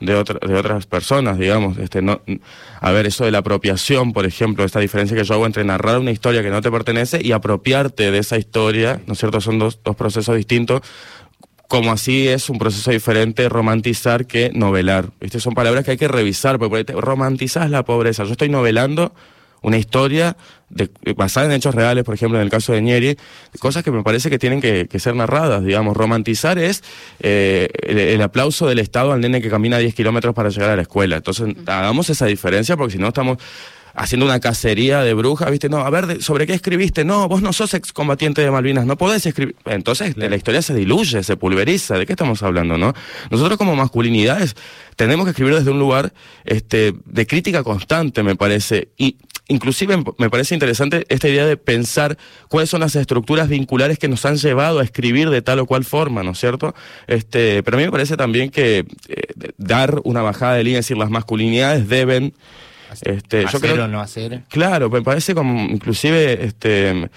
de, 0.00 0.14
otra- 0.14 0.38
de 0.46 0.54
otras 0.54 0.86
personas, 0.86 1.38
digamos. 1.38 1.78
Este, 1.78 2.02
no, 2.02 2.20
a 2.80 2.90
ver, 2.92 3.06
eso 3.06 3.24
de 3.24 3.30
la 3.30 3.38
apropiación, 3.38 4.12
por 4.12 4.26
ejemplo, 4.26 4.64
esta 4.64 4.80
diferencia 4.80 5.16
que 5.16 5.24
yo 5.24 5.34
hago 5.34 5.46
entre 5.46 5.64
narrar 5.64 5.98
una 5.98 6.10
historia 6.10 6.42
que 6.42 6.50
no 6.50 6.60
te 6.60 6.70
pertenece 6.70 7.20
y 7.22 7.32
apropiarte 7.32 8.10
de 8.10 8.18
esa 8.18 8.36
historia, 8.38 9.00
¿no 9.06 9.12
es 9.14 9.18
cierto? 9.18 9.40
Son 9.40 9.58
dos, 9.58 9.80
dos 9.84 9.96
procesos 9.96 10.36
distintos. 10.36 10.80
Como 11.66 11.90
así 11.92 12.28
es 12.28 12.50
un 12.50 12.58
proceso 12.58 12.90
diferente 12.90 13.48
romantizar 13.48 14.26
que 14.26 14.50
novelar. 14.54 15.10
¿Viste? 15.20 15.40
Son 15.40 15.54
palabras 15.54 15.84
que 15.84 15.92
hay 15.92 15.96
que 15.96 16.08
revisar, 16.08 16.58
porque 16.58 16.84
romantizás 16.92 17.70
la 17.70 17.84
pobreza. 17.84 18.24
Yo 18.24 18.32
estoy 18.32 18.50
novelando 18.50 19.14
una 19.64 19.76
historia 19.78 20.36
de- 20.70 20.88
basada 21.16 21.46
en 21.46 21.52
hechos 21.52 21.74
reales, 21.74 22.04
por 22.04 22.14
ejemplo, 22.14 22.38
en 22.38 22.44
el 22.44 22.50
caso 22.50 22.72
de 22.72 22.80
Nieri, 22.82 23.16
cosas 23.58 23.82
que 23.82 23.90
me 23.90 24.02
parece 24.02 24.30
que 24.30 24.38
tienen 24.38 24.60
que, 24.60 24.86
que 24.88 24.98
ser 25.00 25.14
narradas, 25.16 25.64
digamos. 25.64 25.96
Romantizar 25.96 26.58
es 26.58 26.82
eh, 27.20 27.68
el, 27.82 27.98
el 27.98 28.22
aplauso 28.22 28.66
del 28.66 28.78
Estado 28.78 29.12
al 29.12 29.20
nene 29.20 29.40
que 29.40 29.50
camina 29.50 29.78
10 29.78 29.94
kilómetros 29.94 30.34
para 30.34 30.48
llegar 30.50 30.70
a 30.70 30.76
la 30.76 30.82
escuela. 30.82 31.16
Entonces, 31.16 31.54
hagamos 31.66 32.08
esa 32.10 32.26
diferencia 32.26 32.76
porque 32.76 32.92
si 32.92 32.98
no 32.98 33.08
estamos 33.08 33.38
haciendo 33.96 34.26
una 34.26 34.40
cacería 34.40 35.02
de 35.02 35.14
brujas, 35.14 35.48
¿viste? 35.52 35.68
No, 35.68 35.78
a 35.78 35.88
ver, 35.90 36.06
de- 36.08 36.20
¿sobre 36.20 36.48
qué 36.48 36.54
escribiste? 36.54 37.04
No, 37.04 37.28
vos 37.28 37.40
no 37.42 37.52
sos 37.52 37.74
excombatiente 37.74 38.42
de 38.42 38.50
Malvinas, 38.50 38.86
no 38.86 38.96
podés 38.98 39.24
escribir. 39.24 39.54
Entonces, 39.66 40.16
la 40.16 40.34
historia 40.34 40.62
se 40.62 40.74
diluye, 40.74 41.22
se 41.22 41.36
pulveriza. 41.36 41.96
¿De 41.96 42.04
qué 42.04 42.14
estamos 42.14 42.42
hablando, 42.42 42.76
no? 42.76 42.92
Nosotros 43.30 43.56
como 43.56 43.76
masculinidades 43.76 44.56
tenemos 44.96 45.24
que 45.26 45.30
escribir 45.30 45.54
desde 45.54 45.70
un 45.70 45.78
lugar 45.78 46.12
este, 46.44 46.92
de 47.04 47.26
crítica 47.28 47.62
constante, 47.62 48.24
me 48.24 48.34
parece. 48.34 48.88
Y 48.98 49.16
inclusive 49.48 50.02
me 50.18 50.30
parece 50.30 50.54
interesante 50.54 51.04
esta 51.08 51.28
idea 51.28 51.46
de 51.46 51.56
pensar 51.56 52.16
cuáles 52.48 52.70
son 52.70 52.80
las 52.80 52.96
estructuras 52.96 53.48
vinculares 53.48 53.98
que 53.98 54.08
nos 54.08 54.24
han 54.24 54.36
llevado 54.36 54.80
a 54.80 54.84
escribir 54.84 55.30
de 55.30 55.42
tal 55.42 55.58
o 55.58 55.66
cual 55.66 55.84
forma, 55.84 56.22
¿no 56.22 56.32
es 56.32 56.38
cierto? 56.38 56.74
Este, 57.06 57.62
pero 57.62 57.76
a 57.76 57.78
mí 57.78 57.84
me 57.84 57.92
parece 57.92 58.16
también 58.16 58.50
que 58.50 58.86
eh, 59.08 59.22
dar 59.58 60.00
una 60.04 60.22
bajada 60.22 60.54
de 60.54 60.64
línea, 60.64 60.80
es 60.80 60.86
decir, 60.86 60.96
las 60.96 61.10
masculinidades 61.10 61.88
deben 61.88 62.34
Este, 63.02 63.42
yo 63.42 63.48
hacer 63.48 63.60
creo, 63.60 63.84
o 63.84 63.88
no 63.88 64.00
hacer. 64.00 64.42
Claro, 64.48 64.90
me 64.90 65.02
parece 65.02 65.34
como, 65.34 65.64
inclusive, 65.70 66.44
este, 66.44 67.08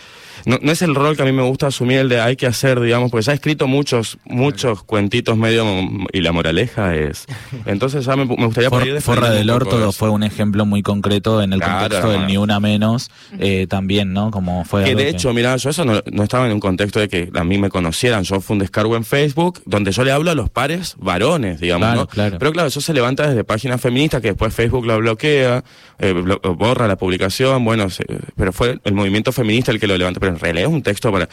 no, 0.46 0.60
no 0.62 0.72
es 0.72 0.82
el 0.82 0.96
rol 0.96 1.16
que 1.16 1.22
a 1.24 1.26
mí 1.26 1.32
me 1.32 1.44
gusta 1.44 1.68
asumir 1.68 2.00
el 2.00 2.10
de 2.10 2.20
hay 2.22 2.36
que 2.36 2.48
hacer, 2.48 2.80
digamos, 2.80 3.12
porque 3.12 3.26
ya 3.26 3.32
he 3.32 3.36
escrito 3.36 3.68
muchos, 3.68 4.18
muchos 4.26 4.84
cuentitos 4.84 5.38
medio 5.38 5.66
y 6.14 6.22
la 6.22 6.32
moraleja 6.32 6.96
es. 6.96 7.26
Entonces 7.66 8.06
ya 8.06 8.16
me, 8.16 8.26
me 8.26 8.46
gustaría 8.46 8.70
For- 8.70 8.80
por 8.80 8.88
ir 8.88 9.02
Forra 9.02 9.30
del 9.32 9.50
Orto 9.50 9.92
fue 9.92 10.10
un 10.10 10.24
ejemplo 10.24 10.66
muy 10.66 10.82
concreto 10.84 11.42
en 11.42 11.54
el 11.54 11.60
Claro, 11.60 11.80
contexto 11.82 12.10
del. 12.12 12.28
Ni 12.28 12.38
Una 12.38 12.60
Menos, 12.60 13.10
eh, 13.40 13.68
también, 13.70 14.14
¿no? 14.14 14.32
Como 14.32 14.64
fue 14.66 14.84
Que 14.84 14.96
de 14.96 15.10
hecho, 15.10 15.34
mira, 15.34 15.56
yo 15.58 15.70
eso 15.70 15.86
no, 15.86 16.02
no 16.12 16.24
estaba 16.24 16.46
en 16.48 16.54
un 16.54 16.60
contexto 16.60 17.00
de 17.00 17.08
que 17.10 17.30
a 17.34 17.44
mí 17.44 17.58
me 17.58 17.70
conocieran. 17.70 18.24
Yo 18.24 18.40
fue 18.42 18.54
un 18.56 18.60
descargo 18.60 18.96
en 18.96 19.04
Facebook 19.04 19.62
donde 19.66 19.92
yo 19.92 20.04
le 20.04 20.12
hablo 20.12 20.32
a 20.32 20.36
los 20.36 20.50
pares 20.50 20.96
varones, 21.00 21.60
digamos, 21.60 21.88
Claro, 21.88 22.02
¿no? 22.02 22.08
claro. 22.08 22.38
Pero 22.40 22.52
claro, 22.52 22.68
eso 22.68 22.82
se 22.82 22.94
levanta 22.94 23.28
desde 23.28 23.44
páginas 23.44 23.80
feministas 23.82 24.22
que 24.22 24.30
después 24.30 24.54
Facebook 24.54 24.86
lo 24.86 24.98
bloquea, 25.00 25.64
eh, 26.00 26.14
borra 26.14 26.88
la 26.88 26.96
publicación, 26.98 27.64
bueno, 27.66 27.90
se- 27.90 28.06
pero 28.36 28.52
fue 28.54 28.80
el 28.84 28.94
movimiento 28.94 29.32
feminista 29.32 29.72
el 29.72 29.80
que 29.80 29.88
lo 29.88 29.98
levanta. 29.98 30.20
Pero 30.20 30.34
en 30.34 30.40
realidad 30.40 30.68
es 30.70 30.74
un 30.74 30.84
texto 30.84 31.12
para 31.12 31.28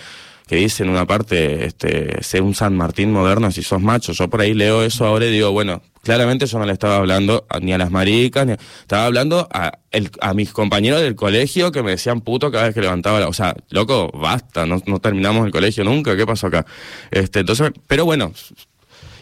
que 0.47 0.57
dice 0.57 0.83
en 0.83 0.91
una 0.91 1.07
parte, 1.07 1.65
este, 1.65 2.23
sé 2.23 2.41
un 2.43 2.55
San 2.55 2.77
Martín 2.77 3.11
moderno 3.13 3.51
si 3.51 3.63
sos 3.63 3.81
macho. 3.81 4.13
Yo 4.13 4.29
por 4.29 4.43
ahí 4.43 4.53
leo 4.53 4.83
eso 4.83 5.07
ahora 5.07 5.25
y 5.25 5.31
digo, 5.33 5.53
bueno, 5.53 5.81
claramente 6.03 6.45
yo 6.45 6.59
no 6.59 6.67
le 6.67 6.73
estaba 6.75 6.97
hablando 6.97 7.47
ni 7.63 7.73
a 7.73 7.79
las 7.79 7.91
maricas, 7.91 8.45
ni 8.47 8.53
estaba 8.53 9.07
hablando 9.07 9.49
a 9.51 10.35
mis 10.35 10.53
compañeros 10.53 11.01
del 11.01 11.15
colegio 11.15 11.73
que 11.73 11.83
me 11.83 11.93
decían 11.93 12.21
puto 12.21 12.51
cada 12.51 12.65
vez 12.65 12.75
que 12.75 12.83
levantaba 12.83 13.21
la... 13.21 13.29
O 13.29 13.33
sea, 13.33 13.55
loco, 13.71 14.11
basta, 14.13 14.67
no, 14.67 14.83
no 14.85 14.99
terminamos 15.01 15.47
el 15.47 15.51
colegio 15.53 15.83
nunca, 15.83 16.15
¿qué 16.15 16.27
pasó 16.27 16.49
acá? 16.49 16.67
Este, 17.11 17.41
entonces, 17.41 17.71
pero 17.87 18.05
bueno, 18.05 18.31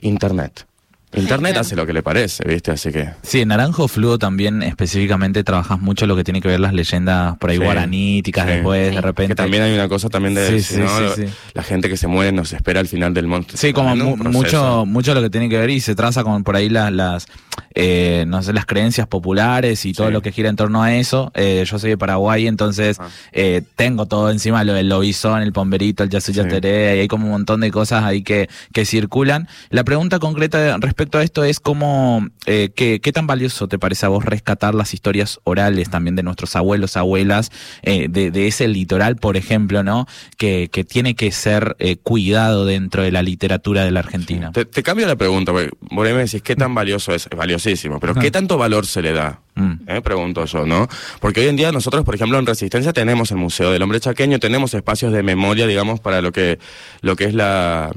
Internet. 0.00 0.66
Internet 1.14 1.56
hace 1.58 1.76
lo 1.76 1.84
que 1.86 1.92
le 1.92 2.02
parece, 2.02 2.42
¿viste? 2.48 2.70
Así 2.70 2.90
que... 2.90 3.10
Sí, 3.22 3.40
en 3.40 3.48
Naranjo 3.48 3.86
Fluo 3.88 4.18
también 4.18 4.62
específicamente 4.62 5.44
trabajas 5.44 5.78
mucho 5.80 6.06
lo 6.06 6.16
que 6.16 6.24
tiene 6.24 6.40
que 6.40 6.48
ver 6.48 6.60
las 6.60 6.72
leyendas 6.72 7.36
por 7.38 7.50
ahí 7.50 7.58
Sí, 7.58 7.62
guaraníticas 7.64 8.46
sí. 8.46 8.52
después, 8.52 8.88
Sí. 8.88 8.94
de 8.94 9.00
repente. 9.00 9.28
Que 9.32 9.34
también 9.36 9.62
hay 9.62 9.74
una 9.74 9.88
cosa 9.88 10.08
también 10.08 10.34
de... 10.34 10.48
Sí, 10.48 10.62
si 10.62 10.74
sí, 10.74 10.80
no, 10.80 10.88
sí, 10.96 11.02
lo- 11.04 11.14
sí. 11.16 11.24
La 11.54 11.62
gente 11.62 11.88
que 11.88 11.96
se 11.96 12.06
muere 12.06 12.32
nos 12.32 12.52
espera 12.52 12.80
al 12.80 12.88
final 12.88 13.12
del 13.14 13.26
monstruo. 13.26 13.58
Sí, 13.58 13.72
como 13.72 13.94
mu- 13.94 14.16
mucho, 14.16 14.86
mucho 14.86 15.12
lo 15.14 15.20
que 15.22 15.30
tiene 15.30 15.48
que 15.48 15.58
ver 15.58 15.70
y 15.70 15.80
se 15.80 15.94
traza 15.94 16.24
con 16.24 16.44
por 16.44 16.56
ahí 16.56 16.68
las, 16.68 16.90
las 16.92 17.26
eh, 17.74 18.24
no 18.26 18.42
sé, 18.42 18.52
las 18.52 18.66
creencias 18.66 19.06
populares 19.06 19.84
y 19.86 19.92
todo 19.92 20.06
Sí. 20.08 20.12
lo 20.12 20.20
que 20.22 20.32
gira 20.32 20.48
en 20.48 20.56
torno 20.56 20.82
a 20.82 20.94
eso. 20.94 21.30
Eh, 21.34 21.64
yo 21.66 21.78
soy 21.78 21.90
de 21.90 21.98
Paraguay, 21.98 22.46
entonces 22.46 22.98
Ah. 23.00 23.08
eh, 23.32 23.62
tengo 23.76 24.06
todo 24.06 24.30
encima, 24.30 24.64
lo 24.64 24.72
del 24.74 24.88
lobizón, 24.88 25.42
el 25.42 25.52
pomberito, 25.52 26.02
el 26.02 26.10
yasu 26.10 26.32
Sí. 26.32 26.38
yateré, 26.38 26.96
y 26.96 27.00
hay 27.00 27.08
como 27.08 27.26
un 27.26 27.32
montón 27.32 27.60
de 27.60 27.70
cosas 27.70 28.04
ahí 28.04 28.22
que, 28.22 28.48
que 28.72 28.84
circulan. 28.84 29.48
La 29.70 29.84
pregunta 29.84 30.18
concreta 30.18 30.76
respecto 30.78 31.01
a 31.12 31.22
esto 31.22 31.44
es 31.44 31.60
cómo, 31.60 32.26
eh, 32.46 32.70
qué, 32.74 33.00
qué 33.00 33.12
tan 33.12 33.26
valioso 33.26 33.68
te 33.68 33.78
parece 33.78 34.06
a 34.06 34.08
vos 34.08 34.24
rescatar 34.24 34.74
las 34.74 34.94
historias 34.94 35.40
orales 35.44 35.90
también 35.90 36.16
de 36.16 36.22
nuestros 36.22 36.56
abuelos, 36.56 36.96
abuelas, 36.96 37.50
eh, 37.82 38.06
de, 38.08 38.30
de 38.30 38.46
ese 38.46 38.68
litoral, 38.68 39.16
por 39.16 39.36
ejemplo, 39.36 39.82
¿no? 39.82 40.06
Que, 40.36 40.68
que 40.72 40.84
tiene 40.84 41.14
que 41.14 41.32
ser 41.32 41.76
eh, 41.78 41.96
cuidado 41.96 42.66
dentro 42.66 43.02
de 43.02 43.12
la 43.12 43.22
literatura 43.22 43.84
de 43.84 43.90
la 43.90 44.00
Argentina. 44.00 44.52
Te, 44.52 44.64
te 44.64 44.82
cambio 44.82 45.06
la 45.06 45.16
pregunta, 45.16 45.52
porque 45.52 45.70
por 45.94 46.06
ahí 46.06 46.12
me 46.12 46.20
decís, 46.20 46.42
¿qué 46.42 46.56
tan 46.56 46.74
valioso 46.74 47.14
es? 47.14 47.26
Es 47.30 47.36
valiosísimo, 47.36 48.00
pero 48.00 48.14
¿qué 48.14 48.30
tanto 48.30 48.58
valor 48.58 48.86
se 48.86 49.02
le 49.02 49.12
da? 49.12 49.40
Mm. 49.54 49.72
Eh, 49.86 50.00
pregunto 50.02 50.44
yo, 50.46 50.64
¿no? 50.64 50.88
Porque 51.20 51.40
hoy 51.40 51.48
en 51.48 51.56
día 51.56 51.72
nosotros, 51.72 52.04
por 52.04 52.14
ejemplo, 52.14 52.38
en 52.38 52.46
Resistencia 52.46 52.92
tenemos 52.92 53.30
el 53.30 53.36
Museo 53.36 53.70
del 53.70 53.82
Hombre 53.82 54.00
Chaqueño, 54.00 54.38
tenemos 54.38 54.72
espacios 54.74 55.12
de 55.12 55.22
memoria, 55.22 55.66
digamos, 55.66 56.00
para 56.00 56.22
lo 56.22 56.32
que, 56.32 56.58
lo 57.02 57.16
que 57.16 57.24
es 57.24 57.34
la... 57.34 57.92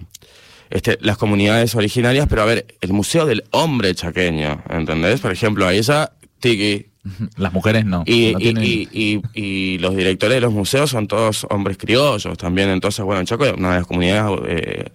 Este, 0.69 0.97
las 1.01 1.17
comunidades 1.17 1.75
originarias, 1.75 2.27
pero 2.29 2.41
a 2.41 2.45
ver, 2.45 2.65
el 2.81 2.91
Museo 2.93 3.25
del 3.25 3.43
Hombre 3.51 3.93
Chaqueño, 3.95 4.63
¿entendés? 4.69 5.19
Por 5.21 5.31
ejemplo, 5.31 5.67
ahí 5.67 5.81
ya 5.81 6.11
Tiki, 6.39 6.87
Las 7.37 7.53
mujeres 7.53 7.85
no. 7.85 8.03
y, 8.07 8.31
no 8.33 8.39
y- 8.39 8.87
tienen- 8.87 9.21
y- 9.35 9.77
los 9.77 9.95
directores 9.95 10.35
de 10.37 10.41
los 10.41 10.51
museos 10.53 10.89
son 10.89 11.07
todos 11.07 11.45
hombres 11.51 11.77
criollos 11.77 12.35
también. 12.37 12.69
Entonces, 12.69 13.05
bueno, 13.05 13.19
en 13.21 13.27
Chaco 13.27 13.45
es 13.45 13.53
una 13.53 13.71
de 13.73 13.77
las 13.77 13.85
comunidades 13.87 14.39
eh, 14.47 14.85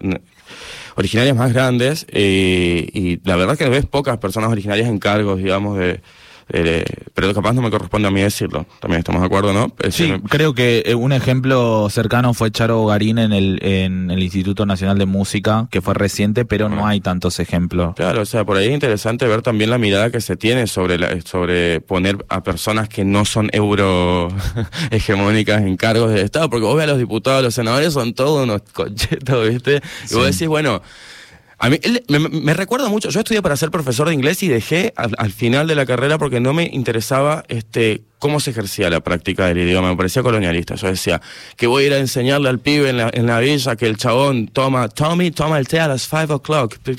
originarias 0.97 1.35
más 1.37 1.53
grandes 1.53 2.05
eh, 2.09 2.85
y 2.93 3.19
la 3.27 3.37
verdad 3.37 3.57
que 3.57 3.69
ves 3.69 3.85
pocas 3.85 4.17
personas 4.17 4.51
originarias 4.51 4.89
en 4.89 4.99
cargos, 4.99 5.37
digamos, 5.41 5.77
de, 5.77 6.01
de- 6.51 6.85
pero 7.13 7.33
capaz 7.33 7.53
no 7.53 7.61
me 7.61 7.69
corresponde 7.71 8.07
a 8.07 8.11
mí 8.11 8.21
decirlo. 8.21 8.65
También 8.79 8.99
estamos 8.99 9.21
de 9.21 9.27
acuerdo, 9.27 9.53
¿no? 9.53 9.73
Es 9.81 9.95
Sí, 9.95 10.13
creo 10.29 10.53
que 10.53 10.83
eh, 10.85 10.95
un 10.95 11.11
ejemplo 11.13 11.87
cercano 11.89 12.33
fue 12.33 12.51
Charo 12.51 12.85
Garín 12.85 13.17
en 13.19 13.33
el, 13.33 13.59
en 13.61 14.11
el 14.11 14.21
Instituto 14.23 14.65
Nacional 14.65 14.97
de 14.97 15.05
Música, 15.05 15.67
que 15.71 15.81
fue 15.81 15.93
reciente, 15.93 16.45
pero 16.45 16.69
no 16.69 16.87
hay 16.87 16.99
tantos 17.01 17.39
ejemplos. 17.39 17.95
Claro, 17.95 18.21
o 18.21 18.25
sea, 18.25 18.43
por 18.45 18.57
ahí 18.57 18.67
es 18.67 18.73
interesante 18.73 19.27
ver 19.27 19.41
también 19.41 19.69
la 19.69 19.77
mirada 19.77 20.09
que 20.11 20.21
se 20.21 20.35
tiene 20.37 20.67
sobre 20.67 20.97
la, 20.97 21.19
sobre 21.21 21.81
poner 21.81 22.25
a 22.29 22.43
personas 22.43 22.89
que 22.89 23.05
no 23.05 23.25
son 23.25 23.49
euro 23.53 24.29
hegemónicas 24.91 25.61
en 25.61 25.77
cargos 25.77 26.11
de 26.11 26.21
Estado, 26.21 26.49
porque 26.49 26.65
vos 26.65 26.75
ves 26.75 26.85
a 26.85 26.87
los 26.91 26.97
diputados, 26.99 27.43
los 27.43 27.53
senadores 27.53 27.93
son 27.93 28.13
todos 28.13 28.43
unos 28.43 28.61
conchetos, 28.73 29.49
¿viste? 29.49 29.81
Y 30.09 30.13
vos 30.15 30.25
Sí. 30.25 30.31
decís, 30.31 30.47
bueno, 30.47 30.81
a 31.61 31.69
mí 31.69 31.79
él- 31.83 32.03
me, 32.09 32.19
me 32.19 32.53
recuerda 32.53 32.89
mucho, 32.89 33.09
yo 33.09 33.19
estudié 33.19 33.41
para 33.41 33.55
ser 33.55 33.71
profesor 33.71 34.07
de 34.07 34.13
inglés 34.13 34.43
y 34.43 34.47
dejé 34.49 34.93
al, 34.95 35.11
al 35.17 35.31
final 35.31 35.67
de 35.67 35.75
la 35.75 35.85
carrera 35.85 36.17
porque 36.17 36.39
no 36.39 36.53
me 36.53 36.69
interesaba 36.73 37.43
este 37.47 38.01
cómo 38.21 38.39
se 38.39 38.51
ejercía 38.51 38.89
la 38.89 39.01
práctica 39.01 39.47
del 39.47 39.57
idioma, 39.57 39.89
me 39.89 39.97
parecía 39.97 40.23
colonialista. 40.23 40.75
Yo 40.75 40.87
decía 40.87 41.19
que 41.57 41.67
voy 41.67 41.83
a 41.83 41.87
ir 41.87 41.93
a 41.93 41.97
enseñarle 41.97 42.47
al 42.47 42.59
pibe 42.59 42.89
en 42.91 42.97
la, 42.97 43.09
en 43.11 43.25
la 43.25 43.39
villa 43.39 43.75
que 43.75 43.87
el 43.87 43.97
chabón 43.97 44.47
toma, 44.47 44.87
Tommy, 44.87 45.31
toma 45.31 45.57
el 45.59 45.67
té 45.67 45.79
a 45.81 45.87
las 45.89 46.07
5 46.07 46.35
o'clock. 46.35 46.77
¿Qué 46.83 46.95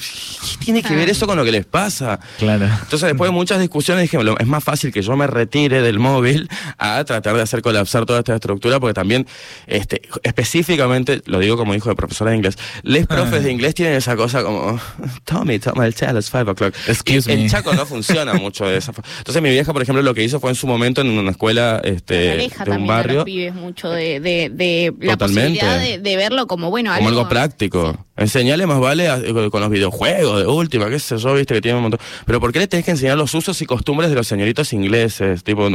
tiene 0.65 0.83
que 0.83 0.95
ver 0.95 1.09
eso 1.09 1.27
con 1.27 1.37
lo 1.39 1.45
que 1.45 1.53
les 1.53 1.65
pasa? 1.65 2.21
Claro. 2.39 2.65
Entonces, 2.67 3.03
después 3.09 3.31
de 3.31 3.33
muchas 3.35 3.61
discusiones, 3.61 4.03
dije, 4.11 4.23
"Lo- 4.23 4.37
es 4.39 4.47
más 4.47 4.63
fácil 4.63 4.93
que 4.93 5.01
yo 5.01 5.17
me 5.17 5.27
retire 5.27 5.81
del 5.81 5.99
móvil 5.99 6.49
a 6.77 7.03
tratar 7.05 7.37
de 7.37 7.43
hacer 7.43 7.63
colapsar 7.63 8.05
toda 8.05 8.19
esta 8.19 8.35
estructura, 8.35 8.81
porque 8.81 8.95
también, 8.95 9.27
este, 9.67 10.03
específicamente, 10.25 11.23
lo 11.27 11.39
digo 11.39 11.57
como 11.57 11.75
hijo 11.75 11.89
de 11.89 11.95
profesora 11.95 12.33
de 12.33 12.37
inglés, 12.39 12.57
les 12.83 13.07
profes 13.07 13.45
de 13.45 13.53
inglés 13.53 13.75
tienen 13.75 13.95
esa 13.95 14.17
cosa 14.17 14.43
como, 14.43 14.79
Tommy, 15.25 15.59
toma 15.61 15.87
el 15.87 15.95
té 15.95 16.07
a 16.07 16.13
las 16.13 16.29
5 16.31 16.51
o'clock. 16.51 16.75
Excuse 16.89 17.33
Y 17.33 17.37
me. 17.37 17.43
En 17.45 17.49
Chaco 17.51 17.73
no 17.75 17.87
funciona 17.87 18.35
mucho 18.35 18.67
de 18.67 18.77
esa 18.79 18.93
forma. 18.93 19.09
Entonces, 19.19 19.41
mi 19.43 19.51
vieja, 19.51 19.73
por 19.73 19.83
ejemplo, 19.83 20.03
lo 20.03 20.15
que 20.15 20.25
hizo 20.25 20.41
fue 20.41 20.51
en 20.51 20.57
su 20.57 20.67
momento 20.67 21.01
en 21.01 21.12
una 21.19 21.31
escuela 21.33 21.81
este, 21.85 22.33
aleja 22.33 22.65
de 22.65 22.71
un 22.71 22.77
también 22.77 22.91
a 22.91 22.97
barrio. 22.97 23.15
los 23.17 23.25
pibes 23.25 23.55
mucho 23.55 23.91
de, 23.91 24.21
de, 24.21 24.51
de 24.51 24.95
la 25.01 25.13
Totalmente. 25.17 25.61
posibilidad 25.61 25.79
de, 25.81 25.99
de 25.99 26.17
verlo 26.17 26.47
como 26.47 26.71
bueno 26.71 26.93
como 26.97 27.09
algo 27.09 27.29
práctico. 27.29 28.07
Enseñarle 28.17 28.67
más 28.67 28.81
vale 28.81 29.09
a- 29.09 29.21
con 29.51 29.61
los 29.61 29.71
videojuegos 29.71 30.41
de 30.41 30.47
última, 30.47 30.89
qué 30.91 30.99
sé 30.99 31.17
yo, 31.19 31.35
viste 31.35 31.55
que 31.55 31.61
tiene 31.61 31.77
un 31.77 31.83
montón. 31.83 32.01
Pero 32.27 32.41
¿por 32.41 32.53
qué 32.53 32.59
le 32.59 32.67
tenés 32.67 32.85
que 32.85 32.91
enseñar 32.93 33.17
los 33.17 33.35
usos 33.35 33.61
y 33.63 33.67
costumbres 33.67 34.11
de 34.11 34.17
los 34.17 34.27
señoritos 34.27 34.73
ingleses? 34.73 35.43
Tipo, 35.45 35.69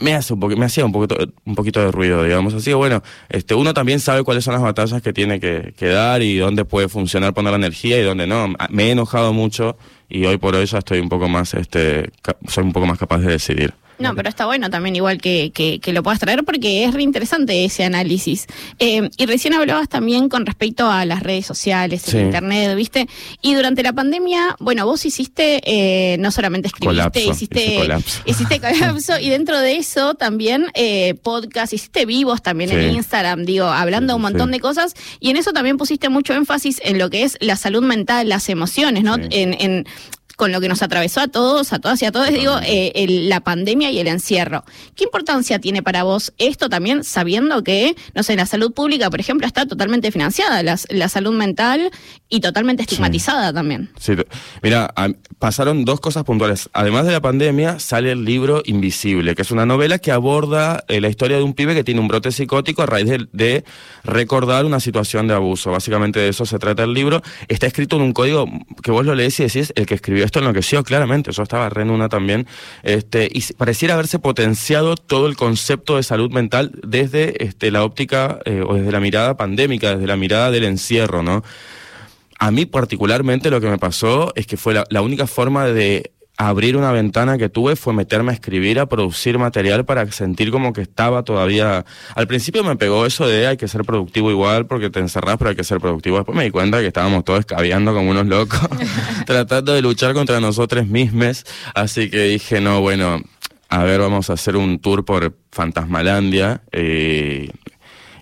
me 0.00 0.14
hace 0.14 0.34
un 0.34 0.40
me 0.58 0.66
hacía 0.66 0.84
un 0.84 0.92
poquito, 0.92 1.16
un 1.44 1.54
poquito 1.54 1.80
de 1.80 1.90
ruido, 1.90 2.22
digamos. 2.22 2.52
Así 2.54 2.66
que 2.70 2.74
bueno, 2.74 3.02
este, 3.28 3.54
uno 3.54 3.72
también 3.72 4.00
sabe 4.00 4.24
cuáles 4.24 4.44
son 4.44 4.52
las 4.54 4.62
batallas 4.62 5.00
que 5.00 5.12
tiene 5.12 5.40
que, 5.40 5.72
que 5.76 5.86
dar 5.86 6.22
y 6.22 6.36
dónde 6.36 6.64
puede 6.64 6.88
funcionar 6.88 7.32
poner 7.32 7.52
la 7.52 7.56
energía 7.56 7.98
y 7.98 8.02
dónde 8.02 8.26
no. 8.26 8.52
Me 8.68 8.88
he 8.88 8.90
enojado 8.90 9.32
mucho 9.32 9.78
y 10.08 10.26
hoy 10.26 10.36
por 10.36 10.54
hoy 10.54 10.66
ya 10.66 10.78
estoy 10.78 10.98
un 11.00 11.08
poco 11.08 11.28
más, 11.28 11.54
este, 11.54 12.10
soy 12.48 12.64
un 12.64 12.72
poco 12.72 12.86
más 12.86 12.98
capaz 12.98 13.18
de 13.18 13.30
decidir. 13.32 13.72
No, 13.98 14.14
pero 14.14 14.28
está 14.28 14.46
bueno 14.46 14.68
también 14.70 14.96
igual 14.96 15.18
que, 15.20 15.50
que, 15.54 15.78
que 15.80 15.92
lo 15.92 16.02
puedas 16.02 16.20
traer 16.20 16.44
porque 16.44 16.84
es 16.84 16.92
re 16.94 17.02
interesante 17.02 17.64
ese 17.64 17.84
análisis. 17.84 18.46
Eh, 18.78 19.08
y 19.16 19.26
recién 19.26 19.54
hablabas 19.54 19.88
también 19.88 20.28
con 20.28 20.44
respecto 20.46 20.90
a 20.90 21.04
las 21.04 21.22
redes 21.22 21.46
sociales, 21.46 22.04
el 22.06 22.10
Sí. 22.12 22.18
internet, 22.18 22.76
¿viste? 22.76 23.08
Y 23.42 23.54
durante 23.54 23.82
la 23.82 23.92
pandemia, 23.92 24.56
bueno, 24.60 24.84
vos 24.86 25.04
hiciste, 25.06 25.60
eh, 25.64 26.16
no 26.18 26.30
solamente 26.30 26.68
escribiste, 26.68 26.96
Colapso, 27.02 27.30
hiciste 27.32 27.76
colapso. 27.78 28.20
hiciste 28.26 28.60
colapso 28.60 29.18
y 29.18 29.28
dentro 29.30 29.58
de 29.60 29.76
eso 29.76 30.14
también 30.14 30.66
eh, 30.74 31.14
podcast, 31.22 31.72
hiciste 31.72 32.06
vivos 32.06 32.42
también 32.42 32.70
en. 32.70 32.96
Instagram, 32.96 33.44
digo, 33.44 33.66
hablando 33.66 34.12
Sí, 34.12 34.16
un 34.16 34.22
montón 34.22 34.50
de 34.50 34.60
cosas 34.60 34.94
y 35.20 35.30
en 35.30 35.36
eso 35.36 35.52
también 35.52 35.76
pusiste 35.76 36.08
mucho 36.08 36.34
énfasis 36.34 36.80
en 36.84 36.98
lo 36.98 37.10
que 37.10 37.24
es 37.24 37.36
la 37.40 37.56
salud 37.56 37.82
mental, 37.82 38.28
las 38.28 38.48
emociones, 38.48 39.02
¿no? 39.04 39.16
En, 39.16 39.54
en 39.60 39.86
con 40.36 40.52
lo 40.52 40.60
que 40.60 40.68
nos 40.68 40.82
atravesó 40.82 41.20
a 41.20 41.28
todos, 41.28 41.72
a 41.72 41.78
todas 41.78 42.00
y 42.02 42.04
a 42.04 42.12
todos, 42.12 42.28
digo, 42.28 42.58
eh, 42.62 42.92
el- 42.94 43.28
la 43.28 43.40
pandemia 43.40 43.90
y 43.90 43.98
el 43.98 44.06
encierro. 44.06 44.64
¿Qué 44.94 45.04
importancia 45.04 45.58
tiene 45.58 45.82
para 45.82 46.02
vos 46.02 46.32
esto 46.38 46.68
también, 46.68 47.04
sabiendo 47.04 47.64
que, 47.64 47.96
no 48.14 48.22
sé, 48.22 48.36
la 48.36 48.46
salud 48.46 48.72
pública, 48.72 49.08
por 49.10 49.18
ejemplo, 49.18 49.46
está 49.46 49.66
totalmente 49.66 50.12
financiada, 50.12 50.62
la, 50.62 50.78
la 50.90 51.08
salud 51.08 51.32
mental 51.32 51.90
y 52.28 52.40
totalmente 52.40 52.82
estigmatizada 52.82 53.52
también? 53.52 53.90
Sí, 53.98 54.14
mira, 54.62 54.92
a- 54.96 55.08
pasaron 55.38 55.84
dos 55.84 56.00
cosas 56.00 56.24
puntuales. 56.24 56.68
Además 56.72 57.06
de 57.06 57.12
la 57.12 57.20
pandemia, 57.20 57.78
sale 57.78 58.10
el 58.12 58.24
libro 58.24 58.62
Invisible, 58.64 59.34
que 59.34 59.42
es 59.42 59.50
una 59.50 59.66
novela 59.66 59.98
que 59.98 60.10
aborda 60.10 60.82
eh, 60.88 61.00
la 61.00 61.08
historia 61.08 61.36
de 61.36 61.42
un 61.42 61.54
pibe 61.54 61.74
que 61.74 61.84
tiene 61.84 62.00
un 62.00 62.08
brote 62.08 62.32
psicótico 62.32 62.82
a 62.82 62.86
raíz 62.86 63.06
de, 63.06 63.28
de 63.32 63.64
recordar 64.04 64.64
una 64.64 64.80
situación 64.80 65.28
de 65.28 65.34
abuso. 65.34 65.70
Básicamente 65.70 66.18
de 66.20 66.28
eso 66.30 66.46
se 66.46 66.58
trata 66.58 66.82
el 66.84 66.94
libro. 66.94 67.22
Está 67.48 67.66
escrito 67.66 67.96
en 67.96 68.02
un 68.02 68.12
código 68.12 68.46
que 68.82 68.90
vos 68.90 69.04
lo 69.04 69.14
lees 69.14 69.38
y 69.40 69.44
decís, 69.44 69.72
el 69.76 69.86
que 69.86 69.94
escribió 69.94 70.24
esto 70.24 70.38
enloqueció, 70.40 70.82
claramente. 70.84 71.30
Yo 71.32 71.42
estaba 71.42 71.68
re 71.68 71.82
en 71.82 71.90
una 71.90 72.08
también. 72.08 72.46
Este, 72.82 73.28
y 73.32 73.40
pareciera 73.54 73.94
haberse 73.94 74.18
potenciado 74.18 74.96
todo 74.96 75.26
el 75.26 75.36
concepto 75.36 75.96
de 75.96 76.02
salud 76.02 76.30
mental 76.32 76.72
desde 76.82 77.44
este, 77.44 77.70
la 77.70 77.84
óptica 77.84 78.38
eh, 78.44 78.62
o 78.66 78.74
desde 78.74 78.90
la 78.90 79.00
mirada 79.00 79.36
pandémica, 79.36 79.90
desde 79.94 80.06
la 80.06 80.16
mirada 80.16 80.50
del 80.50 80.64
encierro, 80.64 81.22
¿no? 81.22 81.44
A 82.38 82.50
mí 82.50 82.66
particularmente 82.66 83.50
lo 83.50 83.60
que 83.60 83.68
me 83.68 83.78
pasó 83.78 84.32
es 84.34 84.46
que 84.46 84.56
fue 84.56 84.74
la, 84.74 84.84
la 84.90 85.02
única 85.02 85.26
forma 85.26 85.66
de 85.66 86.12
abrir 86.36 86.76
una 86.76 86.92
ventana 86.92 87.38
que 87.38 87.48
tuve 87.48 87.76
fue 87.76 87.94
meterme 87.94 88.30
a 88.30 88.34
escribir, 88.34 88.78
a 88.78 88.86
producir 88.86 89.38
material 89.38 89.84
para 89.84 90.10
sentir 90.12 90.50
como 90.50 90.72
que 90.72 90.82
estaba 90.82 91.22
todavía... 91.22 91.84
Al 92.14 92.26
principio 92.26 92.62
me 92.62 92.76
pegó 92.76 93.06
eso 93.06 93.26
de 93.26 93.46
hay 93.46 93.56
que 93.56 93.68
ser 93.68 93.84
productivo 93.84 94.30
igual 94.30 94.66
porque 94.66 94.90
te 94.90 95.00
encerrás, 95.00 95.38
pero 95.38 95.50
hay 95.50 95.56
que 95.56 95.64
ser 95.64 95.80
productivo. 95.80 96.16
Después 96.16 96.36
me 96.36 96.44
di 96.44 96.50
cuenta 96.50 96.80
que 96.80 96.88
estábamos 96.88 97.24
todos 97.24 97.40
escabeando 97.40 97.94
como 97.94 98.10
unos 98.10 98.26
locos, 98.26 98.60
tratando 99.26 99.72
de 99.72 99.82
luchar 99.82 100.12
contra 100.12 100.40
nosotros 100.40 100.86
mismos. 100.86 101.44
Así 101.74 102.10
que 102.10 102.24
dije, 102.24 102.60
no, 102.60 102.80
bueno, 102.80 103.22
a 103.68 103.84
ver, 103.84 104.00
vamos 104.00 104.28
a 104.28 104.34
hacer 104.34 104.56
un 104.56 104.78
tour 104.78 105.04
por 105.04 105.34
Fantasmalandia. 105.52 106.62
Eh, 106.70 107.50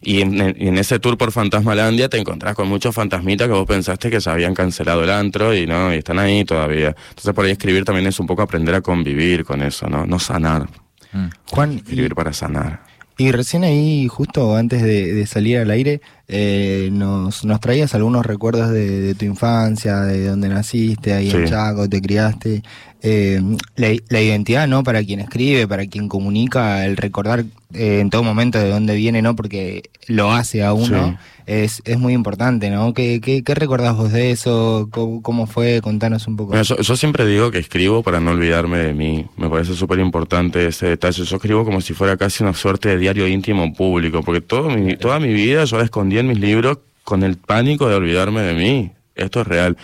y 0.05 0.21
en, 0.21 0.41
en, 0.41 0.79
ese 0.79 0.99
tour 0.99 1.17
por 1.17 1.33
Fantasmalandia 1.33 2.09
te 2.09 2.19
encontrás 2.19 2.55
con 2.55 2.69
muchos 2.69 2.95
fantasmitas 2.95 3.49
que 3.49 3.55
vos 3.55 3.67
pensaste 3.67 4.11
que 4.11 4.21
se 4.21 4.31
habían 4.31 4.55
cancelado 4.55 5.03
el 5.03 5.11
antro 5.11 5.55
y 5.55 5.67
no, 5.67 5.93
y 5.93 5.99
están 5.99 6.19
ahí 6.19 6.45
todavía. 6.45 6.95
Entonces 7.09 7.33
por 7.33 7.45
ahí 7.45 7.53
escribir 7.53 7.85
también 7.85 8.07
es 8.07 8.21
un 8.21 8.27
poco 8.27 8.43
aprender 8.43 8.75
a 8.75 8.81
convivir 8.81 9.45
con 9.45 9.63
eso, 9.63 9.89
¿no? 9.89 10.07
No 10.07 10.19
sanar. 10.19 10.69
Mm. 11.13 11.27
Juan, 11.47 11.73
escribir 11.79 12.13
y, 12.13 12.15
para 12.15 12.33
sanar. 12.33 12.83
Y 13.17 13.31
recién 13.33 13.65
ahí, 13.65 14.09
justo 14.09 14.57
antes 14.57 14.83
de, 14.83 15.15
de 15.15 15.27
salir 15.27 15.59
al 15.59 15.71
aire, 15.71 16.01
eh, 16.29 16.89
nos, 16.93 17.45
nos 17.45 17.61
traías 17.61 17.95
algunos 17.95 18.25
recuerdos 18.25 18.71
de, 18.71 19.01
de, 19.01 19.15
tu 19.15 19.25
infancia, 19.25 20.01
de 20.01 20.27
dónde 20.27 20.49
naciste, 20.49 21.13
ahí 21.13 21.31
Sí. 21.31 21.37
en 21.37 21.45
Chaco, 21.47 21.89
te 21.89 22.01
criaste. 22.01 22.63
Eh, 23.07 23.39
la, 23.77 23.89
la 24.09 24.21
identidad, 24.23 24.67
¿no? 24.67 24.83
Para 24.83 25.05
quien 25.05 25.21
escribe, 25.21 25.69
para 25.69 25.87
quien 25.87 26.09
comunica, 26.09 26.87
el 26.87 26.97
recordar 26.97 27.45
eh, 27.75 27.99
en 28.01 28.09
todo 28.09 28.23
momento 28.23 28.59
de 28.59 28.71
dónde 28.71 28.95
viene, 28.97 29.21
¿no? 29.21 29.37
Porque 29.37 29.91
lo 30.07 30.33
hace 30.33 30.63
a 30.65 30.73
uno, 30.73 31.11
Sí. 31.11 31.17
es, 31.47 31.83
es 31.85 31.99
muy 31.99 32.15
importante, 32.15 32.71
¿no? 32.71 32.95
¿Qué, 32.95 33.21
qué, 33.23 33.43
qué 33.45 33.55
recordás 33.55 33.95
vos 33.95 34.11
de 34.11 34.31
eso? 34.31 34.89
¿Cómo, 34.91 35.21
cómo 35.21 35.47
fue? 35.47 35.83
Contanos 35.83 36.27
un 36.29 36.37
poco. 36.39 36.55
Yo 36.63 36.97
siempre 36.97 37.27
digo 37.27 37.51
que 37.51 37.59
escribo 37.59 38.03
para 38.03 38.21
no 38.21 38.31
olvidarme 38.31 38.79
de 38.79 38.95
mí. 38.95 39.27
Me 39.37 39.51
parece 39.51 39.75
súper 39.75 39.99
importante 39.99 40.67
ese 40.67 40.87
detalle. 40.87 41.25
Yo 41.25 41.37
escribo 41.37 41.67
como 41.67 41.83
si 41.83 41.93
fuera 41.93 42.17
casi 42.17 42.43
una 42.43 42.55
suerte 42.55 42.89
de 42.89 42.97
diario 42.97 43.29
íntimo 43.29 43.71
público, 43.75 44.23
porque 44.23 44.41
todo 44.41 44.71
mi, 44.71 44.97
toda 44.97 45.21
mi 45.21 45.35
vida 45.35 45.65
yo 45.67 45.77
la 45.77 45.85
escondí 45.85 46.14
en 46.19 46.29
mis 46.29 46.39
libros 46.39 46.79
con 47.03 47.23
el 47.23 47.37
pánico 47.37 47.89
de 47.89 47.95
olvidarme 47.95 48.43
de 48.43 48.55
mí. 48.55 48.93
Esto 49.15 49.41
es 49.43 49.47
real. 49.47 49.77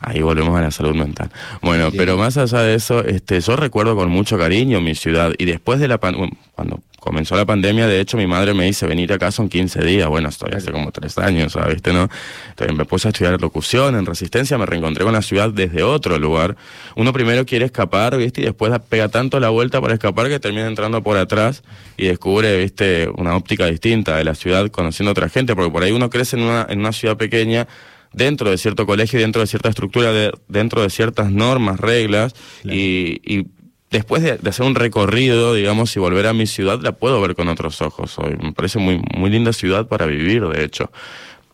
Ahí 0.00 0.22
volvemos 0.22 0.56
a 0.56 0.62
la 0.62 0.70
salud 0.70 0.94
mental. 0.94 1.30
Bueno, 1.60 1.90
pero 1.96 2.16
más 2.16 2.36
allá 2.36 2.60
de 2.62 2.74
eso, 2.74 3.04
este, 3.04 3.40
yo 3.40 3.56
recuerdo 3.56 3.96
con 3.96 4.08
mucho 4.08 4.38
cariño 4.38 4.80
mi 4.80 4.94
ciudad. 4.94 5.32
Y 5.38 5.44
después 5.44 5.80
de 5.80 5.88
la 5.88 5.98
pan- 5.98 6.16
bueno, 6.16 6.32
cuando 6.52 6.80
comenzó 7.00 7.36
la 7.36 7.44
pandemia, 7.44 7.86
de 7.88 8.00
hecho, 8.00 8.16
mi 8.16 8.26
madre 8.26 8.54
me 8.54 8.64
dice, 8.64 8.86
venite 8.86 9.14
acá, 9.14 9.30
son 9.32 9.48
15 9.48 9.82
días. 9.84 10.08
Bueno, 10.08 10.28
estoy 10.28 10.52
hace 10.54 10.70
como 10.70 10.92
tres 10.92 11.18
años, 11.18 11.52
¿sabes? 11.52 11.74
¿Viste, 11.74 11.92
no? 11.92 12.08
Entonces 12.50 12.76
me 12.76 12.84
puse 12.84 13.08
a 13.08 13.10
estudiar 13.10 13.40
locución 13.40 13.96
en 13.96 14.06
Resistencia, 14.06 14.56
me 14.56 14.66
reencontré 14.66 15.02
con 15.04 15.12
la 15.12 15.22
ciudad 15.22 15.50
desde 15.50 15.82
otro 15.82 16.16
lugar. 16.18 16.56
Uno 16.94 17.12
primero 17.12 17.44
quiere 17.44 17.64
escapar, 17.64 18.16
¿viste? 18.16 18.40
Y 18.42 18.44
después 18.44 18.72
pega 18.88 19.08
tanto 19.08 19.40
la 19.40 19.48
vuelta 19.50 19.80
para 19.80 19.94
escapar 19.94 20.28
que 20.28 20.38
termina 20.38 20.66
entrando 20.68 21.02
por 21.02 21.16
atrás 21.16 21.62
y 21.96 22.06
descubre, 22.06 22.56
¿viste? 22.58 23.08
Una 23.16 23.36
óptica 23.36 23.66
distinta 23.66 24.16
de 24.16 24.24
la 24.24 24.34
ciudad, 24.36 24.68
conociendo 24.70 25.10
a 25.10 25.12
otra 25.12 25.28
gente, 25.28 25.54
porque 25.56 25.70
por 25.72 25.82
ahí 25.82 25.90
uno 25.90 26.08
crece 26.08 26.36
en 26.36 26.42
una, 26.44 26.66
en 26.68 26.78
una 26.80 26.92
ciudad 26.92 27.16
pequeña 27.16 27.66
dentro 28.12 28.50
de 28.50 28.58
cierto 28.58 28.86
colegio, 28.86 29.18
dentro 29.20 29.40
de 29.40 29.46
cierta 29.46 29.68
estructura, 29.68 30.12
de- 30.12 30.32
dentro 30.48 30.82
de 30.82 30.90
ciertas 30.90 31.30
normas, 31.30 31.78
reglas, 31.80 32.34
y, 32.64 33.20
y 33.24 33.46
después 33.90 34.22
de, 34.22 34.36
de 34.38 34.50
hacer 34.50 34.66
un 34.66 34.74
recorrido, 34.74 35.54
digamos, 35.54 35.94
y 35.96 36.00
volver 36.00 36.26
a 36.26 36.32
mi 36.32 36.46
ciudad, 36.46 36.80
la 36.82 36.92
puedo 36.92 37.20
ver 37.20 37.34
con 37.34 37.48
otros 37.48 37.80
ojos 37.82 38.18
hoy. 38.18 38.36
Me 38.42 38.52
parece 38.52 38.78
muy, 38.78 39.00
muy 39.16 39.30
linda 39.30 39.52
ciudad 39.52 39.86
para 39.86 40.06
vivir, 40.06 40.46
de 40.46 40.64
hecho. 40.64 40.90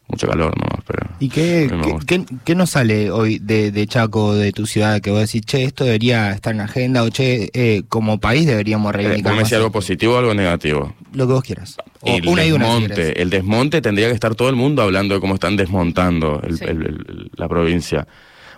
Mucho 0.07 0.29
calor, 0.29 0.55
¿no? 0.59 0.67
Pero 0.87 1.07
¿Y 1.19 1.29
qué, 1.31 1.71
qué, 2.07 2.19
qué- 2.27 2.37
qué 2.45 2.55
nos 2.55 2.71
sale 2.71 3.11
hoy 3.11 3.39
de, 3.39 3.71
de 3.73 3.87
Chaco, 3.87 4.35
de 4.35 4.53
tu 4.53 4.67
ciudad, 4.67 5.01
que 5.01 5.11
vos 5.11 5.21
decís, 5.21 5.43
che, 5.47 5.65
esto 5.65 5.85
debería 5.85 6.31
estar 6.33 6.53
en 6.53 6.59
la 6.59 6.65
agenda, 6.65 7.03
o 7.03 7.09
che, 7.09 7.49
eh, 7.55 7.83
como 7.89 8.19
país 8.21 8.47
deberíamos 8.47 8.91
Eh, 8.93 8.97
reivindicar 8.99 9.35
vos 9.35 9.51
me 9.51 9.57
algo 9.57 9.73
positivo 9.73 10.15
o 10.15 10.19
algo 10.19 10.35
negativo. 10.35 10.95
Lo 11.15 11.27
que 11.27 11.33
vos 11.33 11.43
quieras. 11.43 11.77
O 12.03 12.17
el 12.17 12.29
una 12.29 12.45
y 12.45 12.53
una, 12.53 12.67
si 12.67 12.83
querés. 12.83 12.97
desmonte, 12.97 13.23
el 13.23 13.31
desmonte 13.31 13.81
tendría 13.81 14.09
que 14.09 14.15
estar 14.15 14.35
todo 14.35 14.51
el 14.51 14.57
mundo 14.57 14.83
hablando 14.83 15.15
de 15.15 15.21
cómo 15.21 15.35
están 15.35 15.57
desmontando 15.57 16.41
el- 16.47 16.59
Sí. 16.59 16.65
el- 16.65 16.83
el- 16.87 17.31
la 17.37 17.49
provincia. 17.49 18.07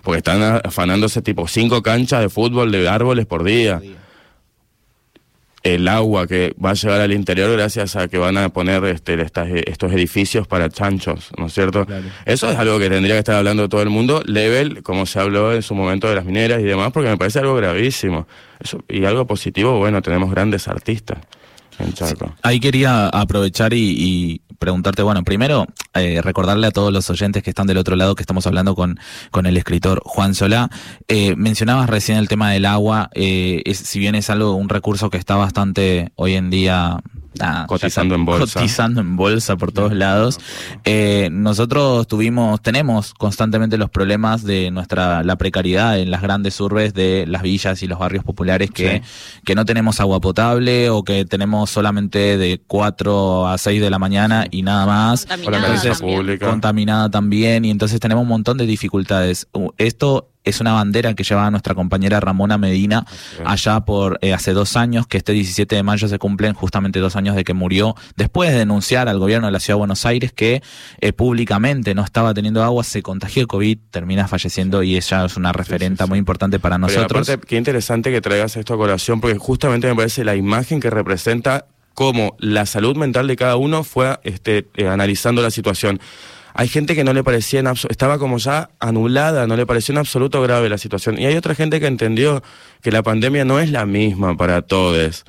Porque 0.03 0.17
están 0.19 0.61
afanándose 0.63 1.21
tipo 1.21 1.47
cinco 1.47 1.81
canchas 1.81 2.21
de 2.21 2.29
fútbol 2.29 2.71
de 2.71 2.87
árboles 2.89 3.25
por 3.25 3.43
día. 3.43 3.81
El 5.63 5.87
agua 5.87 6.27
que 6.27 6.53
va 6.63 6.69
a 6.69 6.73
llegar 6.75 7.01
al 7.01 7.11
interior 7.11 7.51
gracias 7.51 7.95
a 7.95 8.07
que 8.07 8.17
van 8.17 8.37
a 8.37 8.49
poner 8.49 8.83
este, 8.85 9.19
estas- 9.21 9.49
estos 9.65 9.91
edificios 9.91 10.47
para 10.47 10.69
chanchos, 10.69 11.31
¿no 11.37 11.47
es 11.47 11.53
cierto? 11.53 11.85
Claro. 11.85 12.05
Eso 12.25 12.49
es 12.49 12.57
algo 12.57 12.79
que 12.79 12.89
tendría 12.89 13.15
que 13.15 13.19
estar 13.19 13.35
hablando 13.35 13.67
todo 13.67 13.81
el 13.81 13.89
mundo, 13.89 14.21
level, 14.25 14.83
como 14.83 15.05
se 15.05 15.19
habló 15.19 15.53
en 15.53 15.61
su 15.63 15.75
momento 15.75 16.07
de 16.07 16.15
las 16.15 16.25
mineras 16.25 16.61
y 16.61 16.63
demás, 16.65 16.91
porque 16.93 17.09
me 17.09 17.17
parece 17.17 17.39
algo 17.39 17.55
gravísimo. 17.55 18.27
Eso, 18.59 18.83
y 18.87 19.03
algo 19.05 19.25
positivo, 19.27 19.77
bueno, 19.77 20.01
tenemos 20.01 20.31
grandes 20.31 20.67
artistas 20.67 21.17
en. 21.79 21.93
Ahí 22.43 22.59
quería 22.59 23.07
aprovechar 23.09 23.73
y, 23.73 23.77
y 23.97 24.41
preguntarte, 24.59 25.03
bueno, 25.03 25.23
primero 25.23 25.67
eh, 25.93 26.19
recordarle 26.23 26.67
a 26.67 26.71
todos 26.71 26.91
los 26.91 27.09
oyentes 27.09 27.43
que 27.43 27.51
están 27.51 27.67
del 27.67 27.77
otro 27.77 27.95
lado 27.95 28.15
que 28.15 28.23
estamos 28.23 28.47
hablando 28.47 28.73
con, 28.75 28.99
con 29.31 29.45
el 29.45 29.55
escritor 29.57 30.01
Juan 30.03 30.33
Solá. 30.33 30.69
Eh, 31.07 31.35
mencionabas 31.35 31.89
recién 31.89 32.17
el 32.17 32.27
tema 32.27 32.51
del 32.51 32.65
agua, 32.65 33.09
eh, 33.13 33.61
es- 33.65 33.77
si 33.77 33.99
bien 33.99 34.15
es 34.15 34.29
algo, 34.29 34.55
un 34.55 34.69
recurso 34.69 35.09
que 35.11 35.17
está 35.17 35.35
bastante 35.35 36.11
hoy 36.15 36.33
en 36.33 36.49
día... 36.49 36.97
Cotizando 37.67 38.15
en 38.15 38.25
bolsa. 38.25 38.59
Cotizando 38.59 38.99
en 38.99 39.15
bolsa 39.15 39.57
por 39.57 39.71
todos 39.71 39.93
lados. 39.93 40.39
Nosotros 41.31 42.07
tuvimos, 42.07 42.61
tenemos 42.63 43.13
constantemente 43.13 43.77
los 43.77 43.89
problemas 43.91 44.43
de 44.43 44.71
nuestra, 44.71 45.23
la 45.23 45.35
precariedad 45.35 45.99
en 45.99 46.09
las 46.09 46.21
grandes 46.23 46.59
urbes 46.59 46.95
de 46.95 47.25
las 47.27 47.43
villas 47.43 47.83
y 47.83 47.87
los 47.87 47.99
barrios 47.99 48.23
populares 48.23 48.71
que, 48.71 49.03
que 49.45 49.53
no 49.55 49.65
tenemos 49.65 49.99
agua 49.99 50.19
potable 50.19 50.89
o 50.89 51.03
que 51.03 51.25
tenemos 51.25 51.66
solamente 51.67 52.37
de 52.37 52.61
4 52.65 53.47
a 53.47 53.57
6 53.57 53.81
de 53.81 53.89
la 53.89 53.99
mañana 53.99 54.47
y 54.49 54.63
nada 54.63 54.85
más. 54.85 55.25
Contaminada 55.25 55.67
cancha 55.67 55.93
también. 55.93 56.39
Contaminada 56.39 57.09
también 57.09 57.65
y 57.65 57.71
entonces 57.71 57.99
tenemos 57.99 58.23
un 58.23 58.29
montón 58.29 58.57
de 58.57 58.65
dificultades. 58.65 59.47
Uh, 59.53 59.69
Esto 59.77 60.31
es 60.49 60.61
una 60.61 60.73
bandera 60.73 61.13
que 61.13 61.23
llevaba 61.23 61.51
nuestra 61.51 61.75
compañera 61.75 62.19
Ramona 62.19 62.57
Medina 62.57 63.05
allá 63.45 63.81
por 63.81 64.19
eh, 64.21 64.33
hace 64.33 64.53
dos 64.53 64.75
años, 64.75 65.07
que 65.07 65.17
este 65.17 65.33
17 65.33 65.75
de 65.75 65.83
mayo 65.83 66.07
se 66.07 66.19
cumplen 66.19 66.53
justamente 66.53 66.99
dos 66.99 67.15
años 67.15 67.35
de 67.35 67.43
que 67.43 67.53
murió, 67.53 67.95
después 68.15 68.51
de 68.51 68.57
denunciar 68.57 69.07
al 69.09 69.19
gobierno 69.19 69.47
de 69.47 69.53
la 69.53 69.59
ciudad 69.59 69.75
de 69.75 69.79
Buenos 69.79 70.05
Aires 70.05 70.31
que 70.31 70.61
eh, 71.01 71.13
públicamente 71.13 71.93
no 71.95 72.03
estaba 72.03 72.33
teniendo 72.33 72.63
agua, 72.63 72.83
se 72.83 73.01
contagió 73.01 73.43
de 73.43 73.47
COVID, 73.47 73.77
termina 73.91 74.27
falleciendo 74.27 74.83
y 74.83 74.95
ella 74.95 75.25
es 75.25 75.37
una 75.37 75.51
referente 75.53 76.03
sí. 76.03 76.09
muy 76.09 76.19
importante 76.19 76.59
para 76.59 76.75
Pero 76.75 76.87
nosotros. 76.87 77.29
aparte, 77.29 77.47
qué 77.47 77.57
interesante 77.57 78.11
que 78.11 78.21
traigas 78.21 78.55
esto 78.55 78.73
a 78.73 78.77
colación, 78.77 79.21
porque 79.21 79.37
justamente 79.37 79.87
me 79.87 79.95
parece 79.95 80.23
la 80.23 80.35
imagen 80.35 80.79
que 80.79 80.89
representa 80.89 81.65
cómo 81.93 82.35
la 82.37 82.67
salud 82.67 82.95
mental 82.95 83.27
de 83.27 83.35
cada 83.35 83.55
uno 83.55 83.83
fue 83.83 84.19
este, 84.23 84.67
eh, 84.75 84.87
analizando 84.87 85.41
la 85.41 85.49
situación. 85.49 85.99
Hay 86.57 86.67
gente 86.67 86.95
que 86.95 87.03
no 87.03 87.13
le 87.13 87.23
parecía, 87.23 87.59
en 87.59 87.67
estaba 87.67 88.17
como 88.17 88.37
ya 88.39 88.69
anulada, 88.79 89.45
no 89.47 89.55
le 89.55 89.65
pareció 89.65 89.91
en 89.93 89.99
absoluto 89.99 90.41
grave 90.41 90.67
la 90.69 90.77
situación. 90.77 91.19
Y 91.19 91.25
hay 91.25 91.35
otra 91.35 91.53
gente 91.55 91.79
que 91.79 91.87
entendió 91.87 92.41
que 92.81 92.91
la 92.91 93.03
pandemia 93.03 93.45
no 93.45 93.59
es 93.59 93.69
la 93.71 93.85
misma 93.85 94.35
para 94.35 94.61
todos. 94.63 95.23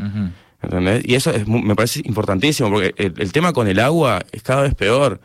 ¿Entendés? 0.63 1.03
Y 1.05 1.15
eso 1.15 1.31
es, 1.31 1.47
me 1.47 1.77
parece 1.77 2.01
importantísimo, 2.05 2.71
porque 2.71 2.93
el, 2.97 3.15
el 3.19 3.31
tema 3.33 3.53
con 3.53 3.69
el 3.69 3.79
agua 3.79 4.21
es 4.33 4.43
cada 4.43 4.63
vez 4.63 4.75
peor. 4.75 5.21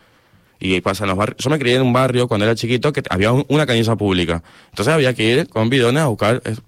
Y 0.60 0.80
pasa 0.82 1.04
en 1.06 1.10
los 1.10 1.18
barrios. 1.18 1.38
Yo 1.40 1.50
me 1.50 1.58
crié 1.60 1.76
en 1.76 1.82
un 1.82 1.92
barrio 1.94 2.28
cuando 2.28 2.46
era 2.46 2.56
chiquito 2.56 2.94
que 2.94 3.02
había 3.10 3.32
un- 3.32 3.46
una 3.50 3.66
canilla 3.66 3.96
pública. 3.96 4.44
Entonces 4.70 4.94
había 4.94 5.14
que 5.14 5.24
ir 5.24 5.50
con 5.50 5.70
bidones 5.70 6.04
a 6.04 6.08
buscar. 6.08 6.42
es, 6.46 6.62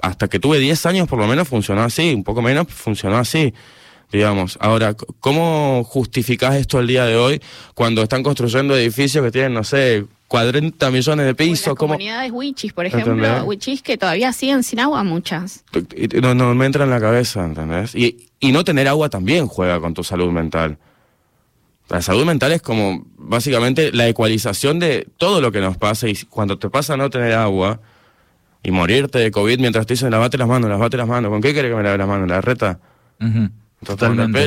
Hasta 0.00 0.28
que 0.28 0.38
tuve 0.38 0.58
10 0.60 0.86
años, 0.86 1.08
por 1.08 1.18
lo 1.18 1.26
menos 1.26 1.48
funcionó 1.48 1.82
así, 1.82 2.14
un 2.14 2.22
poco 2.22 2.40
menos 2.40 2.68
funcionó 2.68 3.18
así. 3.18 3.52
Digamos, 4.10 4.56
ahora, 4.60 4.94
¿cómo 5.20 5.84
justificás 5.84 6.56
esto 6.56 6.80
el 6.80 6.86
día 6.86 7.04
de 7.04 7.16
hoy 7.16 7.42
cuando 7.74 8.02
están 8.02 8.22
construyendo 8.22 8.74
edificios 8.76 9.22
que 9.22 9.30
tienen, 9.30 9.52
no 9.52 9.64
sé, 9.64 10.06
40 10.28 10.90
millones 10.90 11.26
de 11.26 11.32
Como 11.34 11.36
pisos? 11.50 11.66
las 11.66 11.74
¿Cómo? 11.76 11.92
comunidades 11.94 12.32
wichis, 12.32 12.72
por 12.72 12.86
ejemplo, 12.86 13.12
¿Entendés? 13.14 13.42
wichis 13.44 13.82
que 13.82 13.98
todavía 13.98 14.32
siguen 14.32 14.62
sin 14.62 14.80
agua 14.80 15.04
muchas. 15.04 15.64
No, 16.22 16.34
no 16.34 16.54
me 16.54 16.64
entra 16.64 16.84
en 16.84 16.90
la 16.90 17.00
cabeza, 17.00 17.44
¿entendés? 17.44 17.94
Y, 17.94 18.28
y 18.40 18.52
no 18.52 18.64
tener 18.64 18.88
agua 18.88 19.10
también 19.10 19.46
juega 19.46 19.78
con 19.80 19.92
tu 19.92 20.02
salud 20.02 20.30
mental. 20.32 20.78
La 21.90 22.00
salud 22.02 22.24
mental 22.24 22.52
es 22.52 22.62
como 22.62 23.06
básicamente 23.16 23.92
la 23.92 24.08
ecualización 24.08 24.78
de 24.78 25.06
todo 25.18 25.40
lo 25.42 25.52
que 25.52 25.60
nos 25.60 25.76
pasa 25.76 26.08
y 26.08 26.14
cuando 26.30 26.58
te 26.58 26.68
pasa 26.70 26.96
no 26.96 27.08
tener 27.10 27.32
agua 27.34 27.80
y 28.62 28.70
morirte 28.70 29.18
de 29.18 29.30
COVID 29.30 29.58
mientras 29.58 29.86
te 29.86 29.94
dicen 29.94 30.10
lavate 30.10 30.36
las 30.38 30.48
manos, 30.48 30.68
lavate 30.70 30.96
las 30.98 31.08
manos, 31.08 31.30
¿con 31.30 31.40
qué 31.42 31.52
querés 31.54 31.70
que 31.70 31.76
me 31.76 31.82
lave 31.82 31.96
las 31.98 32.08
manos? 32.08 32.28
¿La 32.28 32.40
reta? 32.42 32.78
¿Entonces, 33.20 33.50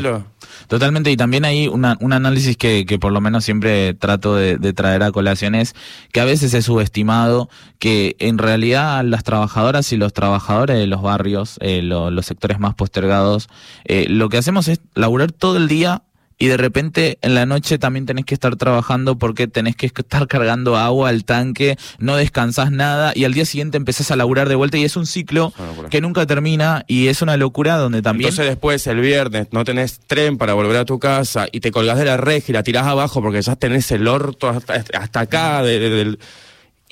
pelo? 0.01 0.25
Totalmente, 0.67 1.11
y 1.11 1.17
también 1.17 1.45
hay 1.45 1.67
una, 1.67 1.97
un 2.01 2.13
análisis 2.13 2.57
que, 2.57 2.85
que 2.85 2.99
por 2.99 3.11
lo 3.13 3.21
menos 3.21 3.43
siempre 3.45 3.93
trato 3.93 4.35
de, 4.35 4.57
de 4.57 4.73
traer 4.73 5.03
a 5.03 5.11
colación 5.11 5.55
es 5.55 5.73
que 6.11 6.19
a 6.19 6.25
veces 6.25 6.53
es 6.53 6.65
subestimado 6.65 7.49
que 7.79 8.15
en 8.19 8.37
realidad 8.37 9.03
las 9.03 9.23
trabajadoras 9.23 9.91
y 9.93 9.97
los 9.97 10.13
trabajadores 10.13 10.77
de 10.77 10.87
los 10.87 11.01
barrios, 11.01 11.57
eh, 11.61 11.81
lo- 11.81 12.11
los 12.11 12.25
sectores 12.25 12.59
más 12.59 12.75
postergados, 12.75 13.47
eh, 13.85 14.05
lo 14.09 14.29
que 14.29 14.37
hacemos 14.37 14.67
es 14.67 14.81
laburar 14.95 15.31
todo 15.31 15.57
el 15.57 15.67
día 15.67 16.03
y 16.41 16.47
de 16.47 16.57
repente 16.57 17.17
en 17.21 17.35
la 17.35 17.45
noche 17.45 17.77
también 17.77 18.05
tenés 18.05 18.25
que 18.25 18.33
estar 18.33 18.55
trabajando 18.57 19.17
porque 19.17 19.47
tenés 19.47 19.75
que 19.75 19.85
estar 19.85 20.27
cargando 20.27 20.75
agua 20.75 21.09
al 21.09 21.23
tanque, 21.23 21.77
no 21.99 22.15
descansás 22.17 22.71
nada 22.71 23.13
y 23.15 23.23
al 23.25 23.33
día 23.33 23.45
siguiente 23.45 23.77
empezás 23.77 24.11
a 24.11 24.15
laburar 24.15 24.49
de 24.49 24.55
vuelta 24.55 24.77
y 24.77 24.83
es 24.83 24.95
un 24.97 25.05
ciclo 25.05 25.53
que 25.89 26.01
nunca 26.01 26.25
termina 26.25 26.83
y 26.87 27.07
es 27.07 27.21
una 27.21 27.37
locura 27.37 27.77
donde 27.77 28.01
también... 28.01 28.29
Entonces 28.29 28.49
después 28.49 28.85
el 28.87 28.99
viernes 28.99 29.47
no 29.51 29.63
tenés 29.63 29.99
tren 30.07 30.37
para 30.37 30.53
volver 30.53 30.77
a 30.77 30.85
tu 30.85 30.99
casa 30.99 31.47
y 31.51 31.59
te 31.61 31.71
colgás 31.71 31.97
de 31.97 32.05
la 32.05 32.17
reja 32.17 32.47
y 32.49 32.53
la 32.53 32.63
tirás 32.63 32.87
abajo 32.87 33.21
porque 33.21 33.41
ya 33.41 33.55
tenés 33.55 33.91
el 33.91 34.07
orto 34.07 34.49
hasta, 34.49 34.73
hasta 34.97 35.19
acá 35.19 35.61
de- 35.63 35.79
de- 35.79 35.89
del... 35.91 36.19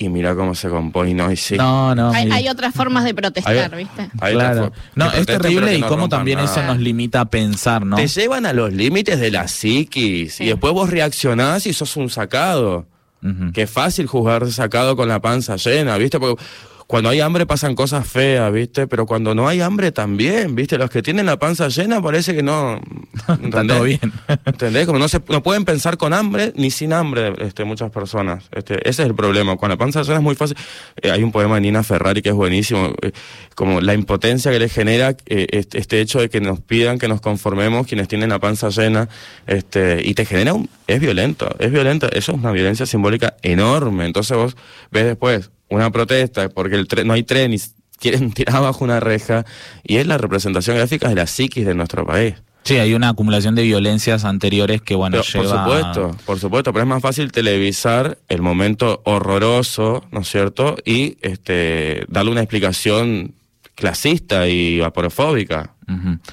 Y 0.02 0.08
mira 0.08 0.34
cómo 0.34 0.54
se 0.54 0.70
compone, 0.70 1.12
¿no? 1.12 1.30
Y 1.30 1.36
sí. 1.36 1.58
No, 1.58 1.94
no. 1.94 2.10
Hay, 2.10 2.30
hay 2.30 2.48
otras 2.48 2.74
formas 2.74 3.04
de 3.04 3.12
protestar, 3.12 3.76
¿viste? 3.76 4.08
ahí 4.18 4.32
Claro. 4.32 4.72
No, 4.94 5.12
que 5.12 5.20
es 5.20 5.26
terrible 5.26 5.72
que 5.72 5.76
y 5.76 5.80
no 5.82 5.88
cómo 5.88 6.08
también 6.08 6.38
nada. 6.38 6.50
eso 6.50 6.62
nos 6.62 6.78
limita 6.78 7.20
a 7.20 7.24
pensar, 7.26 7.84
¿no? 7.84 7.96
Te 7.96 8.06
llevan 8.08 8.46
a 8.46 8.54
los 8.54 8.72
límites 8.72 9.20
de 9.20 9.30
la 9.30 9.46
psiquis 9.46 10.36
Sí. 10.36 10.44
y 10.44 10.46
después 10.48 10.72
vos 10.72 10.88
reaccionás 10.88 11.66
y 11.66 11.74
sos 11.74 11.98
un 11.98 12.08
sacado. 12.08 12.86
Ujú. 13.22 13.52
Qué 13.52 13.66
fácil 13.66 14.06
jugar 14.06 14.46
de 14.46 14.52
sacado 14.52 14.96
con 14.96 15.06
la 15.06 15.20
panza 15.20 15.56
llena, 15.56 15.98
¿viste? 15.98 16.18
Porque 16.18 16.42
cuando 16.90 17.08
hay 17.08 17.20
hambre 17.20 17.46
pasan 17.46 17.76
cosas 17.76 18.04
feas, 18.04 18.52
¿viste? 18.52 18.88
Pero 18.88 19.06
cuando 19.06 19.32
no 19.32 19.46
hay 19.46 19.60
hambre 19.60 19.92
también, 19.92 20.56
¿viste? 20.56 20.76
Los 20.76 20.90
que 20.90 21.02
tienen 21.02 21.24
la 21.24 21.38
panza 21.38 21.68
llena 21.68 22.02
parece 22.02 22.34
que 22.34 22.42
no... 22.42 22.80
Todo 23.52 23.84
bien. 23.84 24.00
¿Entendés? 24.44 24.86
Como 24.86 24.98
no, 24.98 25.06
se, 25.06 25.22
no 25.28 25.40
pueden 25.40 25.64
pensar 25.64 25.96
con 25.98 26.12
hambre 26.12 26.52
ni 26.56 26.72
sin 26.72 26.92
hambre 26.92 27.32
este, 27.38 27.62
muchas 27.62 27.92
personas. 27.92 28.48
Este, 28.50 28.74
ese 28.88 29.02
es 29.02 29.08
el 29.08 29.14
problema. 29.14 29.56
Con 29.56 29.68
la 29.68 29.76
panza 29.76 30.02
llena 30.02 30.16
es 30.16 30.22
muy 30.22 30.34
fácil. 30.34 30.56
Eh, 31.00 31.12
hay 31.12 31.22
un 31.22 31.30
poema 31.30 31.54
de 31.54 31.60
Nina 31.60 31.84
Ferrari 31.84 32.22
que 32.22 32.30
es 32.30 32.34
buenísimo. 32.34 32.92
eh, 33.02 33.12
como 33.54 33.80
la 33.80 33.94
impotencia 33.94 34.50
que 34.50 34.58
le 34.58 34.68
genera 34.68 35.14
eh, 35.26 35.46
este 35.72 36.00
hecho 36.00 36.18
de 36.18 36.28
que 36.28 36.40
nos 36.40 36.58
pidan 36.60 36.98
que 36.98 37.06
nos 37.06 37.20
conformemos 37.20 37.86
quienes 37.86 38.08
tienen 38.08 38.30
la 38.30 38.40
panza 38.40 38.68
llena. 38.68 39.08
Este, 39.46 40.02
y 40.04 40.14
te 40.14 40.24
genera 40.24 40.54
un... 40.54 40.68
Es 40.88 40.98
violento, 40.98 41.54
es 41.60 41.70
violento. 41.70 42.08
Eso 42.10 42.32
es 42.32 42.38
una 42.38 42.50
violencia 42.50 42.84
simbólica 42.84 43.36
enorme. 43.42 44.06
Entonces 44.06 44.36
vos 44.36 44.56
ves 44.90 45.04
después 45.04 45.52
una 45.70 45.90
protesta 45.90 46.48
porque 46.48 46.76
el 46.76 46.86
tren, 46.88 47.06
no 47.06 47.14
hay 47.14 47.22
tren 47.22 47.54
y 47.54 47.58
quieren 47.98 48.32
tirar 48.34 48.56
abajo 48.56 48.84
una 48.84 49.00
reja. 49.00 49.44
Y 49.82 49.96
es 49.96 50.06
la 50.06 50.18
representación 50.18 50.76
gráfica 50.76 51.08
de 51.08 51.14
la 51.14 51.26
psiquis 51.26 51.64
de 51.64 51.74
nuestro 51.74 52.06
país. 52.06 52.34
Sí, 52.62 52.76
hay 52.76 52.92
una 52.92 53.08
acumulación 53.08 53.54
de 53.54 53.62
violencias 53.62 54.24
anteriores 54.24 54.82
que, 54.82 54.94
bueno, 54.94 55.22
Pero, 55.32 55.42
lleva... 55.42 55.64
Por 55.64 55.74
supuesto, 55.74 56.24
por 56.26 56.38
supuesto, 56.38 56.72
pero 56.72 56.82
es 56.82 56.88
más 56.88 57.02
fácil 57.02 57.32
televisar 57.32 58.18
el 58.28 58.42
momento 58.42 59.00
horroroso, 59.04 60.04
¿no 60.12 60.20
es 60.20 60.28
cierto? 60.28 60.76
Y 60.84 61.16
este 61.22 62.04
darle 62.08 62.32
una 62.32 62.42
explicación 62.42 63.34
clasista 63.74 64.46
y 64.46 64.78
vaporofóbica. 64.80 65.74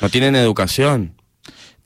No 0.01 0.09
tienen 0.09 0.35
educación. 0.35 1.16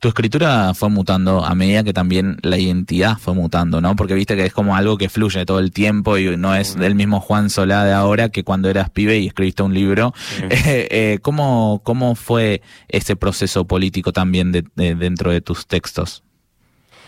Tu 0.02 0.08
escritura 0.08 0.74
fue 0.74 0.90
mutando 0.90 1.46
a 1.46 1.54
medida 1.54 1.84
que 1.84 1.94
también 1.94 2.38
la 2.42 2.58
identidad 2.58 3.18
fue 3.20 3.36
mutando, 3.36 3.82
¿no? 3.82 3.96
Porque 3.96 4.16
viste 4.16 4.36
que 4.36 4.46
es 4.48 4.52
como 4.52 4.76
algo 4.76 4.98
que 4.98 5.10
fluye 5.10 5.46
todo 5.46 5.60
el 5.60 5.72
tiempo 5.72 6.18
y 6.18 6.36
no 6.38 6.56
es 6.56 6.76
del 6.76 6.96
mismo 6.96 7.22
Juan 7.22 7.52
Solá 7.52 7.86
de 7.86 7.94
ahora 7.94 8.30
que 8.30 8.44
cuando 8.44 8.68
eras 8.68 8.90
pibe 8.90 9.20
y 9.20 9.28
escribiste 9.28 9.62
un 9.62 9.76
libro. 9.76 10.12
Eh, 10.50 10.88
eh, 10.90 11.20
¿cómo, 11.22 11.82
¿Cómo 11.84 12.16
fue 12.16 12.64
ese 12.88 13.16
proceso 13.16 13.66
político 13.66 14.12
también 14.12 14.52
de- 14.52 14.66
de- 14.76 14.96
dentro 14.96 15.32
de 15.32 15.40
tus 15.42 15.68
textos? 15.68 16.24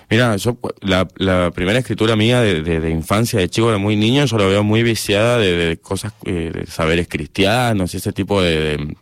Mira, 0.10 0.36
yo 0.36 0.60
la, 0.82 1.08
la 1.16 1.50
primera 1.50 1.80
escritura 1.80 2.16
mía 2.16 2.42
de, 2.42 2.62
de- 2.62 2.80
de 2.80 2.90
infancia, 2.92 3.40
de 3.40 3.50
chico, 3.50 3.72
de 3.72 3.80
muy 3.80 3.96
niño, 3.96 4.26
yo 4.26 4.38
lo 4.38 4.48
veo 4.50 4.64
muy 4.64 4.84
viciada 4.84 5.40
de, 5.40 5.58
de 5.58 5.78
cosas, 5.78 6.14
eh, 6.26 6.52
de 6.54 6.68
saberes 6.68 7.08
cristianos 7.08 7.96
y 7.96 7.98
ese 7.98 8.12
tipo 8.14 8.40
de, 8.42 8.96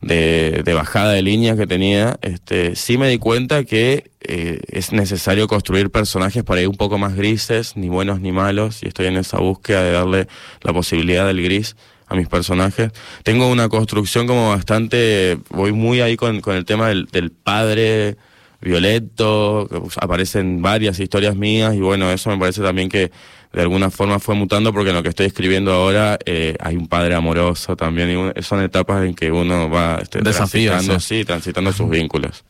de, 0.00 0.62
de- 0.64 0.74
bajada 0.74 1.12
de 1.12 1.22
líneas 1.22 1.56
que 1.56 1.66
tenía. 1.66 2.18
Este, 2.22 2.74
sí 2.76 2.98
me 2.98 3.08
di 3.08 3.18
cuenta 3.18 3.64
que 3.64 4.10
eh, 4.20 4.60
es 4.68 4.92
necesario 4.92 5.46
construir 5.48 5.90
personajes 5.90 6.42
por 6.44 6.58
ahí 6.58 6.66
un 6.66 6.76
poco 6.76 6.98
más 6.98 7.14
grises, 7.14 7.76
ni 7.76 7.88
buenos 7.88 8.20
ni 8.20 8.32
malos, 8.32 8.82
y 8.82 8.88
estoy 8.88 9.06
en 9.06 9.16
esa 9.16 9.38
búsqueda 9.38 9.82
de 9.82 9.92
darle 9.92 10.26
la 10.62 10.72
posibilidad 10.72 11.26
del 11.26 11.42
gris 11.42 11.76
a 12.06 12.14
mis 12.16 12.28
personajes. 12.28 12.90
Tengo 13.22 13.48
una 13.48 13.68
construcción 13.68 14.26
como 14.26 14.50
bastante, 14.50 15.38
voy 15.50 15.72
muy 15.72 16.00
ahí 16.00 16.16
con, 16.16 16.40
con 16.40 16.56
el 16.56 16.64
tema 16.64 16.88
del, 16.88 17.06
del 17.06 17.30
padre 17.30 18.16
violento, 18.60 19.66
que 19.70 19.80
pues, 19.80 19.96
aparecen 19.98 20.60
varias 20.60 20.98
historias 21.00 21.34
mías 21.36 21.74
y 21.74 21.80
bueno, 21.80 22.10
eso 22.10 22.30
me 22.30 22.38
parece 22.38 22.62
también 22.62 22.88
que 22.88 23.10
de 23.52 23.62
alguna 23.62 23.90
forma 23.90 24.18
fue 24.20 24.34
mutando 24.34 24.72
porque 24.72 24.90
en 24.90 24.96
lo 24.96 25.02
que 25.02 25.08
estoy 25.08 25.26
escribiendo 25.26 25.72
ahora 25.72 26.18
eh, 26.24 26.56
hay 26.60 26.76
un 26.76 26.86
padre 26.86 27.14
amoroso 27.14 27.76
también 27.76 28.10
y 28.10 28.14
un- 28.14 28.32
son 28.42 28.62
etapas 28.62 29.04
en 29.04 29.14
que 29.14 29.32
uno 29.32 29.68
va 29.68 29.98
este, 30.02 30.20
Desafíos, 30.20 30.72
transitando, 30.74 31.00
sí. 31.00 31.18
sí, 31.18 31.24
transitando 31.24 31.72
sus 31.72 31.88
vínculos. 31.90 32.44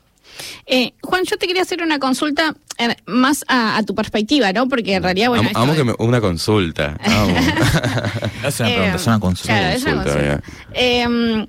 Eh, 0.66 0.92
Juan, 1.02 1.24
yo 1.24 1.36
te 1.36 1.46
quería 1.46 1.62
hacer 1.62 1.82
una 1.82 1.98
consulta 1.98 2.54
eh, 2.78 2.94
más 3.06 3.44
a, 3.48 3.76
a 3.76 3.82
tu 3.82 3.94
perspectiva, 3.94 4.52
¿no? 4.52 4.68
Porque 4.68 4.94
en 4.94 5.02
realidad, 5.02 5.28
bueno, 5.28 5.44
esto 5.48 5.58
amo 5.58 5.72
de- 5.72 5.78
que 5.78 5.84
me- 5.84 5.94
una 5.98 6.20
consulta. 6.20 6.96
amo. 7.04 7.34
Es 8.46 8.58
una 8.60 8.70
Eh, 8.70 8.74
pregunta, 8.74 8.96
es 8.96 9.06
una 9.06 9.20
consulta. 9.20 9.52
claro, 9.58 9.76
es 9.76 9.82
una 9.84 9.94
Consulta, 10.04 10.40
consulta. 10.74 11.48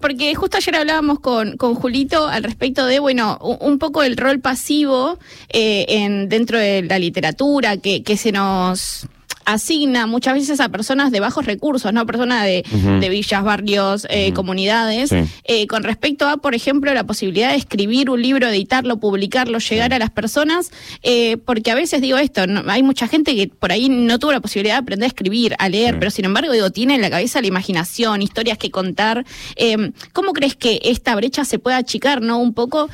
Porque 0.00 0.34
justo 0.34 0.56
ayer 0.56 0.76
hablábamos 0.76 1.20
con, 1.20 1.56
con 1.56 1.74
Julito 1.74 2.26
al 2.26 2.42
respecto 2.42 2.86
de, 2.86 2.98
bueno, 2.98 3.38
un 3.38 3.78
poco 3.78 4.02
el 4.02 4.16
rol 4.16 4.40
pasivo 4.40 5.18
eh, 5.50 5.86
en, 5.88 6.28
dentro 6.28 6.58
de 6.58 6.82
la 6.82 6.98
literatura 6.98 7.76
que, 7.76 8.02
que 8.02 8.16
se 8.16 8.32
nos 8.32 9.06
asigna 9.44 10.06
muchas 10.06 10.34
veces 10.34 10.60
a 10.60 10.68
personas 10.68 11.10
de 11.10 11.20
bajos 11.20 11.46
recursos, 11.46 11.92
¿no? 11.92 12.06
Personas 12.06 12.44
de, 12.44 12.64
de 13.00 13.08
villas, 13.08 13.42
barrios, 13.44 14.06
eh, 14.10 14.32
comunidades, 14.32 15.10
Sí. 15.10 15.16
eh, 15.44 15.66
con 15.66 15.82
respecto 15.82 16.26
a, 16.28 16.36
por 16.38 16.54
ejemplo, 16.54 16.92
la 16.94 17.04
posibilidad 17.04 17.50
de 17.50 17.56
escribir 17.56 18.10
un 18.10 18.20
libro, 18.22 18.48
editarlo, 18.48 18.98
publicarlo, 18.98 19.58
llegar 19.58 19.92
a 19.94 19.98
las 19.98 20.10
personas, 20.10 20.70
eh, 21.02 21.36
porque 21.44 21.70
a 21.70 21.74
veces 21.74 22.00
digo 22.00 22.16
esto, 22.18 22.46
¿no? 22.46 22.62
hay 22.70 22.82
mucha 22.82 23.06
gente 23.08 23.34
que 23.34 23.48
por 23.48 23.72
ahí 23.72 23.88
no 23.88 24.18
tuvo 24.18 24.32
la 24.32 24.40
posibilidad 24.40 24.74
de 24.76 24.78
aprender 24.80 25.04
a 25.04 25.08
escribir, 25.08 25.54
a 25.58 25.68
leer, 25.68 25.94
Sí. 25.94 25.96
pero 25.98 26.10
sin 26.10 26.24
embargo, 26.24 26.52
digo, 26.52 26.70
tiene 26.70 26.94
en 26.94 27.00
la 27.02 27.10
cabeza 27.10 27.40
la 27.40 27.46
imaginación, 27.46 28.22
historias 28.22 28.58
que 28.58 28.70
contar. 28.70 29.24
Eh, 29.56 29.90
¿Cómo 30.12 30.32
crees 30.32 30.56
que 30.56 30.80
esta 30.84 31.14
brecha 31.16 31.44
se 31.44 31.58
pueda 31.58 31.76
achicar, 31.78 32.22
no? 32.22 32.38
Un 32.38 32.54
poco 32.54 32.88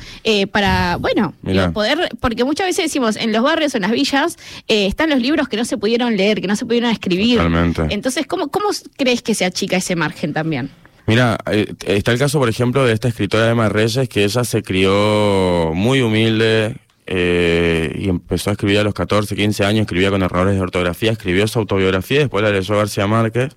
para, 0.51 0.97
bueno, 0.97 1.33
poder, 1.73 2.09
porque 2.19 2.43
muchas 2.43 2.67
veces 2.67 2.85
decimos, 2.85 3.15
en 3.15 3.31
los 3.31 3.43
barrios 3.43 3.73
o 3.73 3.77
en 3.77 3.83
las 3.83 3.91
villas 3.91 4.37
están 4.67 5.09
los 5.09 5.19
libros 5.21 5.47
que 5.47 5.57
no 5.57 5.65
se 5.65 5.77
pudieron 5.77 6.17
leer, 6.17 6.40
que 6.41 6.47
no 6.47 6.55
se 6.55 6.65
pudieron 6.65 6.89
escribir. 6.89 7.37
Totalmente. 7.37 7.87
Entonces, 7.89 8.25
¿cómo, 8.27 8.49
¿cómo 8.49 8.69
crees 8.97 9.21
que 9.21 9.35
se 9.35 9.45
achica 9.45 9.77
ese 9.77 9.95
margen 9.95 10.33
también? 10.33 10.69
Mira, 11.07 11.37
eh, 11.51 11.73
está 11.85 12.11
el 12.11 12.19
caso, 12.19 12.39
por 12.39 12.49
ejemplo, 12.49 12.85
de 12.85 12.93
esta 12.93 13.07
escritora 13.07 13.49
Emma 13.49 13.69
Reyes, 13.69 14.07
que 14.07 14.23
ella 14.23 14.43
se 14.43 14.61
crió 14.63 15.71
muy 15.73 16.01
humilde 16.01 16.77
eh, 17.05 17.93
y 17.97 18.07
empezó 18.09 18.49
a 18.49 18.53
escribir 18.53 18.79
a 18.79 18.83
los 18.83 18.93
14, 18.93 19.35
15 19.35 19.65
años, 19.65 19.81
escribía 19.81 20.09
con 20.09 20.21
errores 20.21 20.55
de 20.55 20.61
ortografía, 20.61 21.11
escribió 21.11 21.47
su 21.47 21.59
autobiografía, 21.59 22.19
después 22.19 22.43
la 22.43 22.51
leyó 22.51 22.77
García 22.77 23.07
Márquez. 23.07 23.55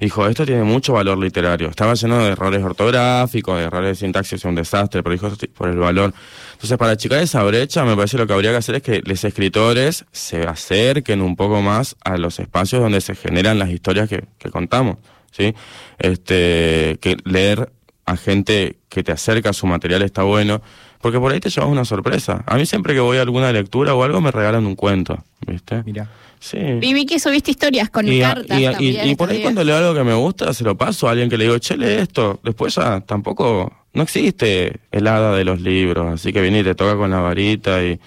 Dijo, 0.00 0.26
esto 0.28 0.46
tiene 0.46 0.62
mucho 0.62 0.92
valor 0.92 1.18
literario. 1.18 1.68
Estaba 1.68 1.94
lleno 1.94 2.18
de 2.18 2.30
errores 2.30 2.62
ortográficos, 2.62 3.58
de 3.58 3.64
errores 3.64 3.90
de 3.90 3.94
sintaxis, 4.06 4.44
un 4.44 4.54
desastre, 4.54 5.02
pero 5.02 5.12
dijo 5.12 5.26
"Esto 5.26 5.46
por 5.54 5.68
el 5.68 5.78
valor. 5.78 6.14
Entonces, 6.52 6.78
para 6.78 6.92
achicar 6.92 7.20
esa 7.20 7.42
brecha, 7.42 7.84
me 7.84 7.96
parece 7.96 8.16
lo 8.16 8.26
que 8.26 8.32
habría 8.32 8.50
que 8.52 8.58
hacer 8.58 8.76
es 8.76 8.82
que 8.82 9.02
los 9.04 9.24
escritores 9.24 10.04
se 10.12 10.42
acerquen 10.42 11.20
un 11.20 11.34
poco 11.34 11.62
más 11.62 11.96
a 12.04 12.16
los 12.16 12.38
espacios 12.38 12.80
donde 12.80 13.00
se 13.00 13.16
generan 13.16 13.58
las 13.58 13.70
historias 13.70 14.08
que, 14.08 14.24
que 14.38 14.50
contamos. 14.50 14.98
¿sí? 15.32 15.54
Este, 15.98 16.98
que 17.00 17.16
leer 17.24 17.72
a 18.06 18.16
gente 18.16 18.78
que 18.88 19.02
te 19.02 19.12
acerca 19.12 19.50
a 19.50 19.52
su 19.52 19.66
material 19.66 20.02
está 20.02 20.22
bueno, 20.22 20.62
porque 21.00 21.18
por 21.18 21.32
ahí 21.32 21.40
te 21.40 21.50
llevas 21.50 21.70
una 21.70 21.84
sorpresa. 21.84 22.42
A 22.46 22.56
mí 22.56 22.66
siempre 22.66 22.94
que 22.94 23.00
voy 23.00 23.18
a 23.18 23.22
alguna 23.22 23.52
lectura 23.52 23.94
o 23.94 24.02
algo 24.02 24.20
me 24.20 24.30
regalan 24.30 24.66
un 24.66 24.74
cuento, 24.74 25.24
¿viste? 25.46 25.82
Mira. 25.84 26.08
Sí. 26.40 26.58
Y 26.58 26.94
vi 26.94 27.04
que 27.04 27.18
subiste 27.18 27.50
historias 27.50 27.90
con 27.90 28.06
Y, 28.06 28.20
cartas 28.20 28.60
y 28.60 28.64
también. 28.64 29.08
y 29.08 29.14
por 29.16 29.28
ahí 29.28 29.42
cuando 29.42 29.64
leo 29.64 29.76
algo 29.76 29.94
que 29.94 30.04
me 30.04 30.14
gusta, 30.14 30.52
se 30.54 30.62
lo 30.62 30.76
paso 30.76 31.08
a 31.08 31.10
alguien 31.10 31.28
que 31.28 31.36
le 31.36 31.44
digo, 31.44 31.58
che, 31.58 31.76
lee 31.76 31.94
esto. 32.02 32.38
Después 32.44 32.76
ya 32.76 33.00
tampoco, 33.00 33.72
no 33.92 34.02
existe 34.04 34.80
el 34.92 35.06
hada 35.08 35.34
de 35.36 35.44
los 35.44 35.60
libros, 35.60 36.14
así 36.14 36.32
que 36.32 36.40
viene 36.40 36.60
y 36.60 36.64
te 36.64 36.74
toca 36.74 36.96
con 36.96 37.10
la 37.10 37.20
varita 37.20 37.82
y... 37.82 37.98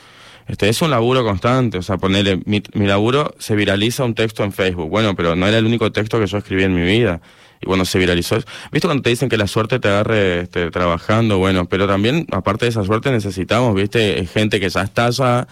Este, 0.47 0.67
es 0.67 0.82
un 0.82 0.89
laburo 0.89 1.23
constante, 1.23 1.77
o 1.77 1.82
sea, 1.82 1.97
ponerle, 1.97 2.41
mi, 2.45 2.62
mi 2.73 2.86
laburo 2.86 3.34
se 3.39 3.56
viraliza 3.56 4.04
un 4.04 4.15
texto 4.15 4.43
en 4.43 4.51
Facebook, 4.51 4.89
bueno, 4.89 5.15
pero 5.15 5.34
no 5.34 5.47
era 5.47 5.58
el 5.58 5.65
único 5.65 5.93
texto 5.93 6.19
que 6.19 6.27
yo 6.27 6.39
escribí 6.39 6.63
en 6.63 6.73
mi 6.73 6.82
vida. 6.82 7.21
Y 7.62 7.65
cuando 7.65 7.86
se 7.86 8.00
viralizó, 8.00 8.38
¿viste 8.71 8.88
cuando 8.88 9.04
te 9.04 9.10
dicen 9.12 9.30
que 9.30 9.38
la 9.38 9.47
suerte 9.47 9.80
te 9.80 9.88
agarre 9.88 10.41
este, 10.41 10.71
trabajando? 10.71 11.38
Bueno, 11.38 11.65
pero 11.69 11.88
también, 11.88 12.26
aparte 12.32 12.65
de 12.65 12.69
esa 12.69 12.84
suerte, 12.84 13.12
necesitamos, 13.12 13.76
¿viste? 13.76 14.26
Gente 14.26 14.60
que 14.60 14.69
ya 14.69 14.82
está 14.82 15.10
ya 15.12 15.47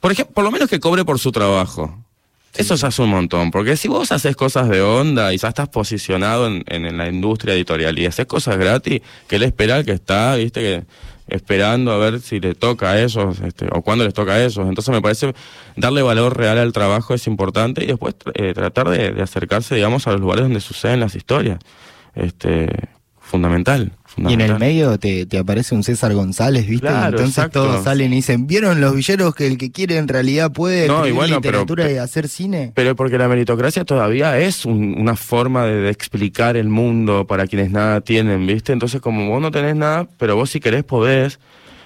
por 0.00 0.12
ejemplo, 0.12 0.34
por 0.34 0.44
lo 0.44 0.50
menos 0.50 0.68
que 0.68 0.80
cobre 0.80 1.04
por 1.04 1.18
su 1.18 1.32
trabajo. 1.32 1.98
Eso 2.56 2.74
ya 2.76 2.88
es 2.88 2.98
un 2.98 3.08
montón, 3.08 3.50
porque 3.50 3.76
si 3.76 3.88
vos 3.88 4.12
haces 4.12 4.36
cosas 4.36 4.68
de 4.68 4.80
onda 4.82 5.32
y 5.34 5.38
ya 5.38 5.48
estás 5.48 5.68
posicionado 5.70 6.46
en, 6.46 6.62
en- 6.68 6.84
en 6.86 6.98
la 6.98 7.08
industria 7.08 7.54
editorial 7.54 7.98
y 7.98 8.06
haces 8.06 8.26
cosas 8.26 8.58
gratis, 8.58 9.00
que 9.26 9.36
él 9.36 9.42
espera 9.42 9.76
al 9.76 9.84
que 9.84 9.92
está, 9.92 10.36
viste, 10.36 10.60
que 10.60 10.84
esperando 11.28 11.92
a 11.92 11.98
ver 11.98 12.20
si 12.20 12.40
le 12.40 12.54
toca 12.54 12.90
a 12.90 13.00
ellos, 13.00 13.40
este, 13.40 13.68
o 13.72 13.82
cuándo 13.82 14.04
les 14.04 14.14
toca 14.14 14.32
a 14.32 14.40
ellos. 14.40 14.58
Entonces 14.58 14.92
me 14.92 15.02
parece 15.02 15.34
darle 15.76 16.02
valor 16.02 16.36
real 16.36 16.58
al 16.58 16.72
trabajo 16.72 17.14
es 17.14 17.26
importante 17.26 17.84
y 17.84 17.88
después 17.88 18.14
eh, 18.34 18.54
tratar 18.54 18.88
de, 18.88 19.10
de 19.12 19.22
acercarse, 19.22 19.74
digamos, 19.74 20.06
a 20.06 20.12
los 20.12 20.20
lugares 20.20 20.44
donde 20.44 20.60
suceden 20.60 21.00
las 21.00 21.14
historias. 21.14 21.58
Este, 22.14 22.68
fundamental. 23.24 23.92
Y 24.16 24.32
en 24.34 24.40
el 24.42 24.58
medio 24.60 24.96
te, 24.96 25.26
te 25.26 25.38
aparece 25.38 25.74
un 25.74 25.82
César 25.82 26.14
González, 26.14 26.68
¿viste? 26.68 26.86
Claro, 26.86 27.08
entonces 27.16 27.30
exacto. 27.38 27.64
todos 27.64 27.82
salen 27.82 28.12
y 28.12 28.16
dicen, 28.16 28.46
¿vieron 28.46 28.80
los 28.80 28.94
villeros 28.94 29.34
que 29.34 29.48
el 29.48 29.58
que 29.58 29.72
quiere 29.72 29.96
en 29.96 30.06
realidad 30.06 30.52
puede 30.52 30.86
No, 30.86 31.04
y 31.04 31.10
bueno, 31.10 31.40
pero- 31.40 31.58
literatura 31.58 31.90
y 31.90 31.96
hacer 31.96 32.28
cine? 32.28 32.70
Pero 32.76 32.94
porque 32.94 33.18
la 33.18 33.26
meritocracia 33.26 33.84
todavía 33.84 34.38
es 34.38 34.64
un- 34.66 34.94
una 35.00 35.16
forma 35.16 35.64
de, 35.66 35.80
de 35.80 35.90
explicar 35.90 36.56
el 36.56 36.68
mundo 36.68 37.26
para 37.26 37.48
quienes 37.48 37.72
nada 37.72 38.02
tienen, 38.02 38.46
¿viste? 38.46 38.72
Entonces, 38.72 39.00
como 39.00 39.28
vos 39.28 39.42
no 39.42 39.50
tenés 39.50 39.74
nada, 39.74 40.06
pero 40.16 40.36
vos 40.36 40.48
si 40.50 40.60
querés 40.60 40.84
podés, 40.84 41.40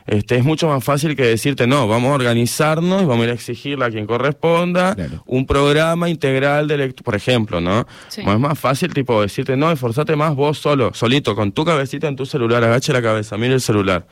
este, 0.08 0.36
es 0.36 0.44
mucho 0.44 0.68
más 0.68 0.82
fácil 0.82 1.14
que 1.14 1.22
decirte, 1.24 1.66
no, 1.66 1.86
vamos 1.86 2.10
a 2.10 2.14
organizarnos 2.14 3.02
y 3.02 3.04
vamos 3.04 3.22
a 3.22 3.24
ir 3.26 3.30
a 3.30 3.34
exigirle 3.34 3.84
a 3.84 3.90
quien 3.90 4.06
corresponda 4.06 4.94
Claro. 4.94 5.22
un 5.26 5.46
programa 5.46 6.08
integral 6.08 6.66
de 6.66 6.78
lectura, 6.78 7.04
por 7.04 7.14
ejemplo, 7.14 7.60
¿no? 7.60 7.86
Sí. 8.08 8.22
Como 8.22 8.32
Es 8.34 8.40
más 8.40 8.58
fácil, 8.58 8.92
tipo, 8.92 9.20
decirte, 9.22 9.56
no, 9.56 9.70
esforzate 9.70 10.16
más 10.16 10.34
vos 10.34 10.58
solo, 10.58 10.92
solito, 10.94 11.36
con 11.36 11.52
tu 11.52 11.64
cabecita 11.64 12.08
en 12.08 12.16
tu 12.16 12.26
celular, 12.26 12.64
agache 12.64 12.92
la 12.92 13.02
cabeza, 13.02 13.36
mire 13.36 13.54
el 13.54 13.60
celular. 13.60 14.06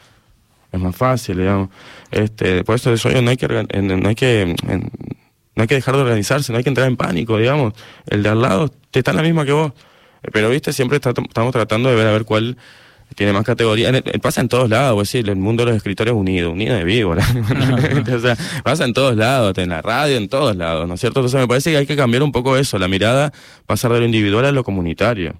Es 0.71 0.81
más 0.81 0.95
fácil, 0.95 1.39
digamos. 1.39 1.71
Este, 2.11 2.63
por 2.65 2.75
eso 2.75 2.93
eso 2.93 3.09
no 3.23 3.31
hay 3.31 3.37
que, 3.37 3.49
no 3.49 4.09
hay 4.09 4.15
que, 4.15 4.43
en- 4.43 4.91
no 5.55 5.63
hay 5.63 5.67
que 5.67 5.75
dejar 5.77 5.97
de 5.97 6.03
organizarse, 6.03 6.53
no 6.53 6.59
hay 6.59 6.65
que 6.65 6.69
entrar 6.69 6.87
en 6.87 6.97
pánico, 6.99 7.39
digamos. 7.39 7.73
El 8.07 8.23
de 8.23 8.29
al 8.29 8.43
lado 8.43 8.69
te 8.91 8.99
está 8.99 9.13
en 9.13 9.17
la 9.17 9.23
misma 9.23 9.47
que 9.47 9.53
vos. 9.53 9.73
Pero, 10.33 10.51
viste, 10.51 10.73
siempre 10.75 10.97
está- 10.97 11.15
estamos 11.17 11.53
tratando 11.53 11.89
de 11.89 11.95
ver 11.95 12.07
a 12.09 12.13
ver 12.13 12.25
cuál 12.25 12.59
tiene 13.15 13.33
más 13.33 13.45
categoría. 13.45 13.93
Pasa 14.21 14.41
en 14.41 14.49
todos 14.49 14.69
lados, 14.69 15.03
es 15.03 15.13
decir, 15.13 15.31
el 15.31 15.37
mundo 15.37 15.65
de 15.65 15.71
los 15.71 15.77
escritores 15.77 16.15
unido, 16.15 16.51
unido 16.51 16.75
de 16.75 16.85
víbora. 16.85 17.25
o 18.15 18.19
sea, 18.19 18.37
pasa 18.63 18.85
en 18.85 18.93
todos 18.93 19.17
lados, 19.17 19.57
en 19.59 19.71
la 19.71 19.83
radio, 19.83 20.17
en 20.17 20.29
todos 20.29 20.57
lados, 20.57 20.87
¿no 20.89 20.95
es 20.95 21.01
cierto? 21.01 21.21
Entonces 21.21 21.41
me 21.41 21.49
parece 21.49 21.71
que 21.71 21.79
hay 21.79 21.87
que 21.87 21.97
cambiar 21.97 22.23
un 22.23 22.33
poco 22.33 22.57
eso, 22.57 22.79
la 22.79 22.89
mirada, 22.89 23.33
pasar 23.67 23.93
de 23.93 24.01
lo 24.01 24.07
individual 24.07 24.45
a 24.45 24.53
lo 24.53 24.65
comunitario. 24.65 25.35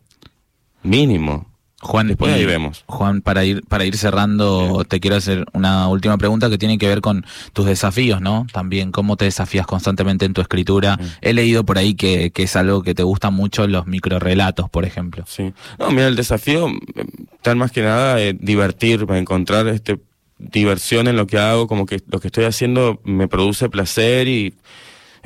Mínimo. 0.83 1.56
Juan, 1.83 2.09
Después 2.09 2.33
y- 2.33 2.35
ahí 2.41 2.47
vemos. 2.47 2.85
Juan, 2.87 3.21
para 3.21 3.45
ir, 3.45 3.63
para 3.69 3.85
ir 3.85 3.97
cerrando, 3.99 4.85
te 4.89 4.99
quiero 4.99 5.17
hacer 5.17 5.45
una 5.53 5.89
última 5.89 6.17
pregunta 6.17 6.49
que 6.49 6.57
tiene 6.57 6.79
que 6.79 6.89
ver 6.89 7.03
con 7.03 7.27
tus 7.53 7.67
desafíos, 7.67 8.21
¿no? 8.23 8.47
También, 8.53 8.93
cómo 8.93 9.17
te 9.17 9.27
desafías 9.27 9.67
constantemente 9.67 10.25
en 10.25 10.33
tu 10.33 10.41
escritura. 10.41 10.99
He 11.21 11.35
leído 11.35 11.65
por 11.65 11.77
ahí 11.77 11.95
que, 11.95 12.31
que 12.31 12.45
es 12.45 12.57
algo 12.57 12.83
que 12.83 12.95
te 12.95 13.03
gusta 13.03 13.31
mucho 13.31 13.67
los 13.67 13.87
microrelatos, 13.87 14.71
por 14.71 14.85
ejemplo. 14.87 15.25
Sí. 15.29 15.53
No, 15.79 15.91
mira, 15.91 16.09
el 16.09 16.17
desafío, 16.17 16.69
eh, 16.69 17.05
tal 17.43 17.57
más 17.57 17.73
que 17.73 17.83
nada, 17.83 18.21
eh, 18.23 18.35
divertirme, 18.41 19.19
encontrar 19.19 19.69
este 19.69 20.01
diversión 20.39 21.09
en 21.09 21.17
lo 21.17 21.27
que 21.27 21.39
hago, 21.39 21.67
como 21.67 21.87
que 21.87 22.01
lo 22.09 22.21
que 22.21 22.29
estoy 22.29 22.45
haciendo 22.45 23.01
me 23.05 23.29
produce 23.29 23.69
placer 23.69 24.29
y 24.29 24.55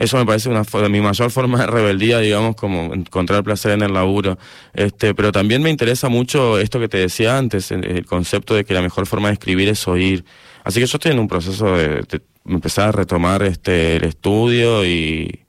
eso 0.01 0.17
me 0.17 0.27
parece 0.27 0.49
una 0.49 0.63
mi 0.89 1.01
mayor 1.01 1.31
forma 1.31 1.59
de 1.61 1.67
rebeldía, 1.67 2.19
digamos, 2.19 2.57
como 2.57 2.93
encontrar 2.95 3.45
placer 3.45 3.73
en 3.73 3.83
el 3.83 3.93
laburo. 3.93 4.39
Este, 4.75 5.15
pero 5.15 5.31
también 5.33 5.63
me 5.63 5.71
interesa 5.71 6.09
mucho 6.09 6.59
esto 6.59 6.81
que 6.81 6.89
te 6.89 6.99
decía 6.99 7.37
antes, 7.39 7.71
el, 7.71 7.85
el 7.85 8.07
concepto 8.07 8.55
de 8.55 8.65
que 8.65 8.75
la 8.75 8.83
mejor 8.83 9.07
forma 9.07 9.29
de 9.29 9.35
escribir 9.35 9.69
es 9.69 9.87
oír. 9.87 10.25
Así 10.65 10.81
que 10.81 10.87
yo 10.87 10.97
estoy 10.97 11.13
en 11.13 11.19
un 11.19 11.29
proceso 11.29 11.77
de, 11.77 12.03
de 12.03 12.21
empezar 12.47 12.89
a 12.89 12.93
retomar 12.93 13.43
este 13.43 13.97
el 13.97 14.05
estudio 14.05 14.85
y, 14.85 15.41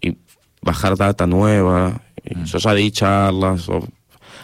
y 0.00 0.16
bajar 0.62 0.96
data 0.96 1.26
nueva. 1.26 2.02
Y 2.24 2.44
Yo 2.44 2.58
ya 2.58 2.74
di 2.74 2.90
charlas. 2.90 3.68
o- 3.68 3.86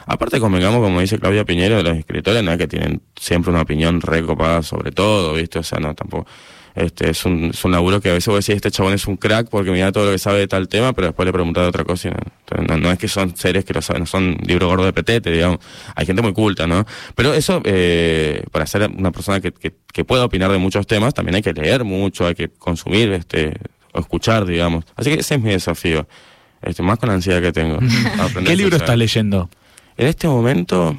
Aparte, 0.06 0.38
convengamos, 0.38 0.80
como 0.80 1.00
dice 1.00 1.18
Claudia 1.18 1.44
Piñero, 1.46 1.82
los 1.82 1.96
escritores 1.96 2.42
no 2.42 2.52
es 2.52 2.58
que 2.58 2.66
tienen 2.68 3.00
siempre 3.18 3.50
una 3.50 3.62
opinión 3.62 4.00
recopada 4.02 4.62
sobre 4.62 4.92
todo, 4.92 5.32
¿viste? 5.34 5.58
O 5.58 5.62
sea, 5.62 5.78
no, 5.80 5.94
tampoco. 5.94 6.26
Este, 6.74 7.10
es, 7.10 7.24
un, 7.24 7.50
es 7.54 7.64
un 7.64 7.70
laburo 7.70 8.00
que 8.00 8.10
a 8.10 8.12
veces 8.14 8.26
voy 8.26 8.34
a 8.34 8.38
decir, 8.38 8.56
este 8.56 8.70
chabón 8.70 8.94
es 8.94 9.06
un 9.06 9.16
crack 9.16 9.48
porque 9.48 9.70
mira 9.70 9.92
todo 9.92 10.06
lo 10.06 10.12
que 10.12 10.18
sabe 10.18 10.40
de 10.40 10.48
tal 10.48 10.68
tema, 10.68 10.92
pero 10.92 11.08
después 11.08 11.24
le 11.24 11.32
pregunta 11.32 11.62
de 11.62 11.68
otra 11.68 11.84
cosa. 11.84 12.08
y 12.08 12.10
no, 12.10 12.16
Entonces, 12.40 12.68
no, 12.68 12.76
no 12.78 12.90
es 12.90 12.98
que 12.98 13.06
son 13.06 13.36
seres 13.36 13.64
que 13.64 13.72
lo 13.72 13.80
saben, 13.80 14.00
no 14.00 14.06
son 14.06 14.36
libro 14.44 14.66
gordo 14.66 14.84
de 14.84 14.92
petete, 14.92 15.30
digamos. 15.30 15.60
Hay 15.94 16.04
gente 16.04 16.20
muy 16.20 16.32
culta, 16.32 16.66
¿no? 16.66 16.84
Pero 17.14 17.32
eso, 17.32 17.60
eh, 17.64 18.42
para 18.50 18.66
ser 18.66 18.90
una 18.90 19.12
persona 19.12 19.40
que, 19.40 19.52
que, 19.52 19.74
que 19.92 20.04
pueda 20.04 20.24
opinar 20.24 20.50
de 20.50 20.58
muchos 20.58 20.86
temas, 20.86 21.14
también 21.14 21.36
hay 21.36 21.42
que 21.42 21.52
leer 21.52 21.84
mucho, 21.84 22.26
hay 22.26 22.34
que 22.34 22.48
consumir, 22.48 23.12
este, 23.12 23.54
o 23.92 24.00
escuchar, 24.00 24.44
digamos. 24.44 24.84
Así 24.96 25.10
que 25.10 25.20
ese 25.20 25.36
es 25.36 25.40
mi 25.40 25.50
desafío. 25.50 26.08
Este, 26.60 26.82
más 26.82 26.98
con 26.98 27.08
la 27.08 27.14
ansiedad 27.14 27.40
que 27.40 27.52
tengo. 27.52 27.78
¿Qué 28.44 28.56
libro 28.56 28.76
estás 28.76 28.96
leyendo? 28.96 29.48
En 29.96 30.08
este 30.08 30.26
momento 30.26 30.96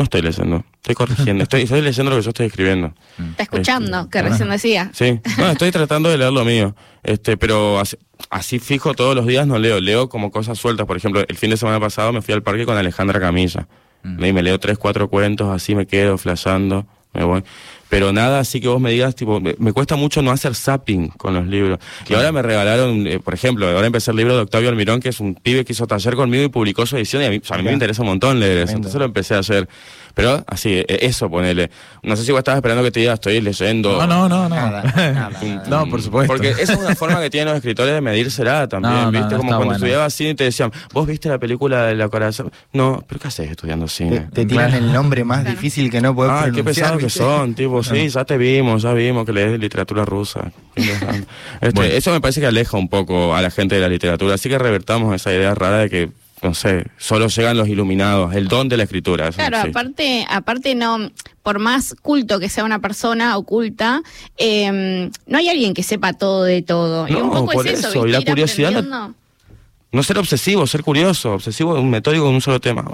no 0.00 0.04
estoy 0.04 0.22
leyendo, 0.22 0.64
estoy 0.76 0.94
corrigiendo, 0.94 1.42
estoy, 1.42 1.62
estoy 1.62 1.82
leyendo 1.82 2.10
lo 2.10 2.16
que 2.16 2.22
yo 2.22 2.30
estoy 2.30 2.46
escribiendo. 2.46 2.94
Está 3.32 3.42
escuchando, 3.42 3.98
Este, 3.98 4.10
que 4.10 4.22
recién 4.22 4.48
decía. 4.48 4.90
Sí, 4.94 5.20
no, 5.36 5.50
estoy 5.50 5.70
tratando 5.70 6.08
de 6.08 6.16
leer 6.16 6.32
lo 6.32 6.42
mío, 6.42 6.74
este, 7.02 7.36
pero 7.36 7.78
así, 7.78 7.98
así 8.30 8.58
fijo 8.60 8.94
todos 8.94 9.14
los 9.14 9.26
días 9.26 9.46
no 9.46 9.58
leo, 9.58 9.78
leo 9.78 10.08
como 10.08 10.30
cosas 10.30 10.58
sueltas. 10.58 10.86
Por 10.86 10.96
ejemplo, 10.96 11.22
el 11.28 11.36
fin 11.36 11.50
de 11.50 11.58
semana 11.58 11.78
pasado 11.78 12.14
me 12.14 12.22
fui 12.22 12.32
al 12.32 12.42
parque 12.42 12.64
con 12.64 12.78
Alejandra 12.78 13.20
Camilla. 13.20 13.68
Y 14.02 14.32
me 14.32 14.42
leo 14.42 14.58
tres, 14.58 14.78
cuatro 14.78 15.10
cuentos, 15.10 15.50
así 15.50 15.74
me 15.74 15.86
quedo 15.86 16.16
flasheando, 16.16 16.86
me 17.12 17.22
voy. 17.22 17.44
Pero 17.90 18.12
nada, 18.12 18.38
así 18.38 18.60
que 18.60 18.68
vos 18.68 18.80
me 18.80 18.92
digas, 18.92 19.16
tipo, 19.16 19.40
me, 19.40 19.56
me 19.58 19.72
cuesta 19.72 19.96
mucho 19.96 20.22
no 20.22 20.30
hacer 20.30 20.54
zapping 20.54 21.08
con 21.08 21.34
los 21.34 21.46
libros. 21.46 21.80
Y 22.08 22.14
ahora 22.14 22.30
me 22.30 22.40
regalaron, 22.40 23.04
eh, 23.08 23.18
por 23.18 23.34
ejemplo, 23.34 23.66
ahora 23.66 23.86
empecé 23.86 24.12
el 24.12 24.16
libro 24.16 24.36
de 24.36 24.42
Octavio 24.42 24.68
Almirón, 24.68 25.00
que 25.00 25.08
es 25.08 25.18
un 25.18 25.34
pibe 25.34 25.64
que 25.64 25.72
hizo 25.72 25.88
taller 25.88 26.14
conmigo 26.14 26.44
y 26.44 26.48
publicó 26.48 26.86
su 26.86 26.96
edición, 26.96 27.22
y 27.22 27.26
a 27.26 27.30
mí, 27.30 27.40
o 27.42 27.44
sea, 27.44 27.56
a 27.56 27.58
mí 27.58 27.64
me 27.64 27.72
interesa 27.72 28.02
un 28.02 28.08
montón 28.08 28.38
leer 28.38 28.58
eso. 28.58 28.76
Entonces 28.76 28.96
lo 28.98 29.04
empecé 29.06 29.34
a 29.34 29.40
hacer. 29.40 29.68
Pero 30.14 30.44
así, 30.46 30.74
eh, 30.74 30.86
eso, 31.02 31.30
ponele. 31.30 31.70
No 32.02 32.16
sé 32.16 32.24
si 32.24 32.32
vos 32.32 32.38
estabas 32.38 32.58
esperando 32.58 32.82
que 32.82 32.90
te 32.90 33.00
diga, 33.00 33.14
estoy 33.14 33.40
leyendo. 33.40 33.92
No, 33.98 34.06
no, 34.06 34.28
no, 34.28 34.48
no. 34.48 34.54
Nada, 34.54 34.82
nada, 34.96 35.30
nada. 35.42 35.64
No, 35.68 35.86
por 35.88 36.02
supuesto. 36.02 36.32
Porque 36.32 36.50
esa 36.50 36.72
es 36.74 36.78
una 36.78 36.94
forma 36.94 37.20
que 37.20 37.30
tienen 37.30 37.48
los 37.48 37.56
escritores 37.56 37.94
de 37.94 38.00
medírsela 38.00 38.68
también, 38.68 38.94
No, 38.94 39.10
¿viste? 39.12 39.30
no 39.34 39.36
Como 39.38 39.48
cuando 39.50 39.56
bueno. 39.66 39.72
estudiaba 39.74 40.10
cine 40.10 40.30
y 40.30 40.34
te 40.34 40.44
decían, 40.44 40.72
¿vos 40.92 41.06
viste 41.06 41.28
la 41.28 41.38
película 41.38 41.86
de 41.86 41.94
la 41.94 42.08
corazón? 42.08 42.50
No, 42.72 43.02
¿pero 43.06 43.20
qué 43.20 43.28
haces 43.28 43.50
estudiando 43.50 43.86
Te, 43.86 43.92
cine? 43.92 44.28
te 44.32 44.46
tiran 44.46 44.72
el 44.74 44.92
nombre 44.92 45.24
más 45.24 45.44
difícil 45.44 45.90
que 45.90 46.00
no 46.00 46.14
podés 46.14 46.32
Ah, 46.32 46.44
qué 46.46 46.62
pronunciar. 46.62 46.96
pesados 46.98 47.02
que 47.02 47.10
son, 47.10 47.54
tipo, 47.54 47.82
sí, 47.84 48.08
ya 48.08 48.24
te 48.24 48.36
vimos, 48.38 48.82
ya 48.82 48.92
vimos 48.92 49.24
que 49.26 49.32
lees 49.32 49.58
literatura 49.58 50.04
rusa. 50.04 50.50
Qué. 50.74 50.82
Este, 51.60 51.70
Bueno. 51.74 51.92
Eso 51.94 52.10
me 52.12 52.20
parece 52.20 52.40
que 52.40 52.46
aleja 52.46 52.76
un 52.76 52.88
poco 52.88 53.34
a 53.34 53.42
la 53.42 53.50
gente 53.50 53.74
de 53.74 53.80
la 53.80 53.88
literatura, 53.88 54.34
así 54.34 54.48
que 54.48 54.58
revertamos 54.58 55.14
esa 55.14 55.32
idea 55.32 55.54
rara 55.54 55.78
de 55.78 55.90
que, 55.90 56.10
no 56.42 56.54
sé, 56.54 56.86
solo 56.96 57.28
llegan 57.28 57.56
los 57.56 57.68
iluminados, 57.68 58.34
el 58.34 58.48
don 58.48 58.68
de 58.68 58.76
la 58.76 58.84
escritura. 58.84 59.28
eso 59.28 59.42
no 59.42 59.48
Claro, 59.48 59.68
aparte, 59.70 60.26
aparte 60.28 60.74
no, 60.74 61.10
por 61.42 61.58
más 61.58 61.94
culto 62.00 62.40
que 62.40 62.48
sea 62.48 62.64
una 62.64 62.78
persona 62.78 63.36
oculta, 63.36 64.02
eh, 64.38 65.10
no 65.26 65.38
hay 65.38 65.48
alguien 65.48 65.74
que 65.74 65.82
sepa 65.82 66.12
todo 66.12 66.44
de 66.44 66.62
todo. 66.62 67.06
y 67.08 67.12
No, 67.12 67.24
un 67.24 67.30
poco 67.30 67.52
por 67.52 67.66
es 67.66 67.80
eso, 67.80 67.88
eso, 67.88 68.06
y 68.06 68.12
la 68.12 68.22
curiosidad 68.22 68.70
aprendiendo. 68.70 69.14
No 69.92 70.02
ser 70.04 70.18
obsesivo, 70.18 70.66
ser 70.66 70.82
curioso, 70.84 71.34
obsesivo, 71.34 71.74
un 71.74 71.90
metódico 71.90 72.28
en 72.28 72.34
un 72.34 72.40
solo 72.40 72.60
tema. 72.60 72.84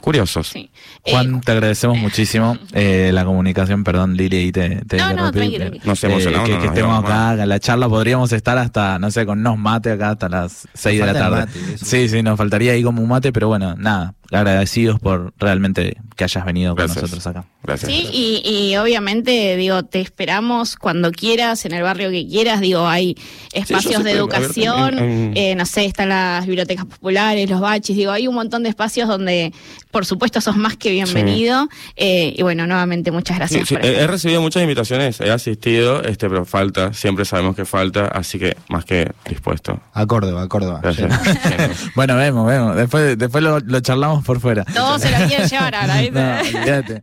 Curiosos. 0.00 0.48
Sí. 0.48 0.70
Juan, 1.02 1.36
Eh, 1.36 1.40
te 1.44 1.52
agradecemos 1.52 1.98
muchísimo 1.98 2.56
eh, 2.72 3.10
la 3.12 3.24
comunicación, 3.24 3.84
perdón 3.84 4.16
Lili, 4.16 4.38
y 4.44 4.52
te, 4.52 4.76
te 4.86 4.96
No, 4.96 5.12
no, 5.12 5.32
tranquilo, 5.32 5.58
tranquilo. 5.58 5.84
Nos 5.84 6.04
emocionamos, 6.04 6.48
que, 6.48 6.54
no 6.54 6.60
que 6.60 6.66
nos 6.66 6.76
estemos 6.76 7.04
acá, 7.04 7.42
en 7.42 7.48
la 7.48 7.60
charla 7.60 7.88
podríamos 7.88 8.32
estar 8.32 8.58
hasta, 8.58 8.98
no 8.98 9.10
sé, 9.10 9.26
con 9.26 9.40
unos 9.40 9.58
mates 9.58 9.94
acá 9.94 10.10
hasta 10.10 10.28
las 10.28 10.68
6 10.74 11.00
de 11.00 11.06
la 11.06 11.12
tarde. 11.12 11.36
mate, 11.40 11.78
sí, 11.78 12.08
sí, 12.08 12.22
nos 12.22 12.36
faltaría 12.36 12.72
ahí 12.72 12.82
como 12.82 13.02
un 13.02 13.08
mate, 13.08 13.32
pero 13.32 13.48
bueno, 13.48 13.74
nada, 13.76 14.14
agradecidos 14.32 14.98
por 15.00 15.32
realmente 15.38 15.96
que 16.16 16.24
hayas 16.24 16.44
venido 16.44 16.74
con 16.76 16.86
nosotros 16.86 17.26
acá. 17.26 17.44
Gracias. 17.62 17.90
Sí, 17.92 18.08
y, 18.12 18.42
y 18.72 18.76
obviamente, 18.76 19.56
digo, 19.56 19.84
te 19.84 20.00
esperamos 20.00 20.76
cuando 20.76 21.12
quieras, 21.12 21.64
en 21.64 21.72
el 21.72 21.82
barrio 21.82 22.10
que 22.10 22.26
quieras, 22.26 22.60
digo, 22.60 22.86
hay 22.88 23.16
espacios 23.52 24.02
de 24.02 24.10
educación, 24.12 24.76
abierto 24.94 25.04
en- 25.04 25.10
en- 25.10 25.36
eh, 25.36 25.54
no 25.54 25.64
sé, 25.64 25.84
están 25.84 26.08
las 26.08 26.44
bibliotecas 26.46 26.84
populares, 26.86 27.48
los 27.48 27.60
baches, 27.60 27.96
digo, 27.96 28.10
hay 28.10 28.26
un 28.26 28.34
montón 28.34 28.62
de 28.64 28.68
espacios 28.68 29.08
donde, 29.08 29.52
por 29.92 30.04
supuesto, 30.06 30.40
sos 30.40 30.56
más 30.56 30.76
que 30.76 30.90
bienvenido, 30.90 31.68
eh, 31.96 32.34
y 32.36 32.42
bueno, 32.42 32.66
nuevamente, 32.66 33.10
muchas 33.12 33.38
gracias 33.38 33.60
Sí, 33.60 33.66
sí, 33.68 33.74
por 33.76 33.84
he, 33.86 34.06
recibido 34.08 34.40
muchas 34.42 34.62
invitaciones, 34.62 35.20
he 35.20 35.30
asistido, 35.30 36.02
este, 36.02 36.28
pero 36.28 36.44
falta, 36.44 36.92
siempre 36.92 37.24
sabemos 37.24 37.54
que 37.54 37.64
falta, 37.64 38.06
así 38.08 38.38
que 38.40 38.56
más 38.68 38.84
que 38.84 39.12
dispuesto. 39.28 39.80
A 39.94 40.04
Córdoba, 40.06 40.42
a 40.42 40.48
Córdoba. 40.48 40.80
Gracias. 40.82 41.12
Bueno, 41.94 42.16
vemos, 42.16 42.46
vemos, 42.46 42.76
después, 42.76 43.16
después 43.16 43.42
lo, 43.44 43.60
lo 43.60 43.80
charlamos 43.80 44.21
por 44.22 44.40
fuera. 44.40 44.64
Todos 44.64 45.02
se 45.02 45.10
lo 45.10 45.26
quieren 45.26 45.48
llevar 45.48 45.74
ahora, 45.74 45.96
¿viste? 46.00 46.12
No, 46.20 46.38
olvídate. 46.58 47.02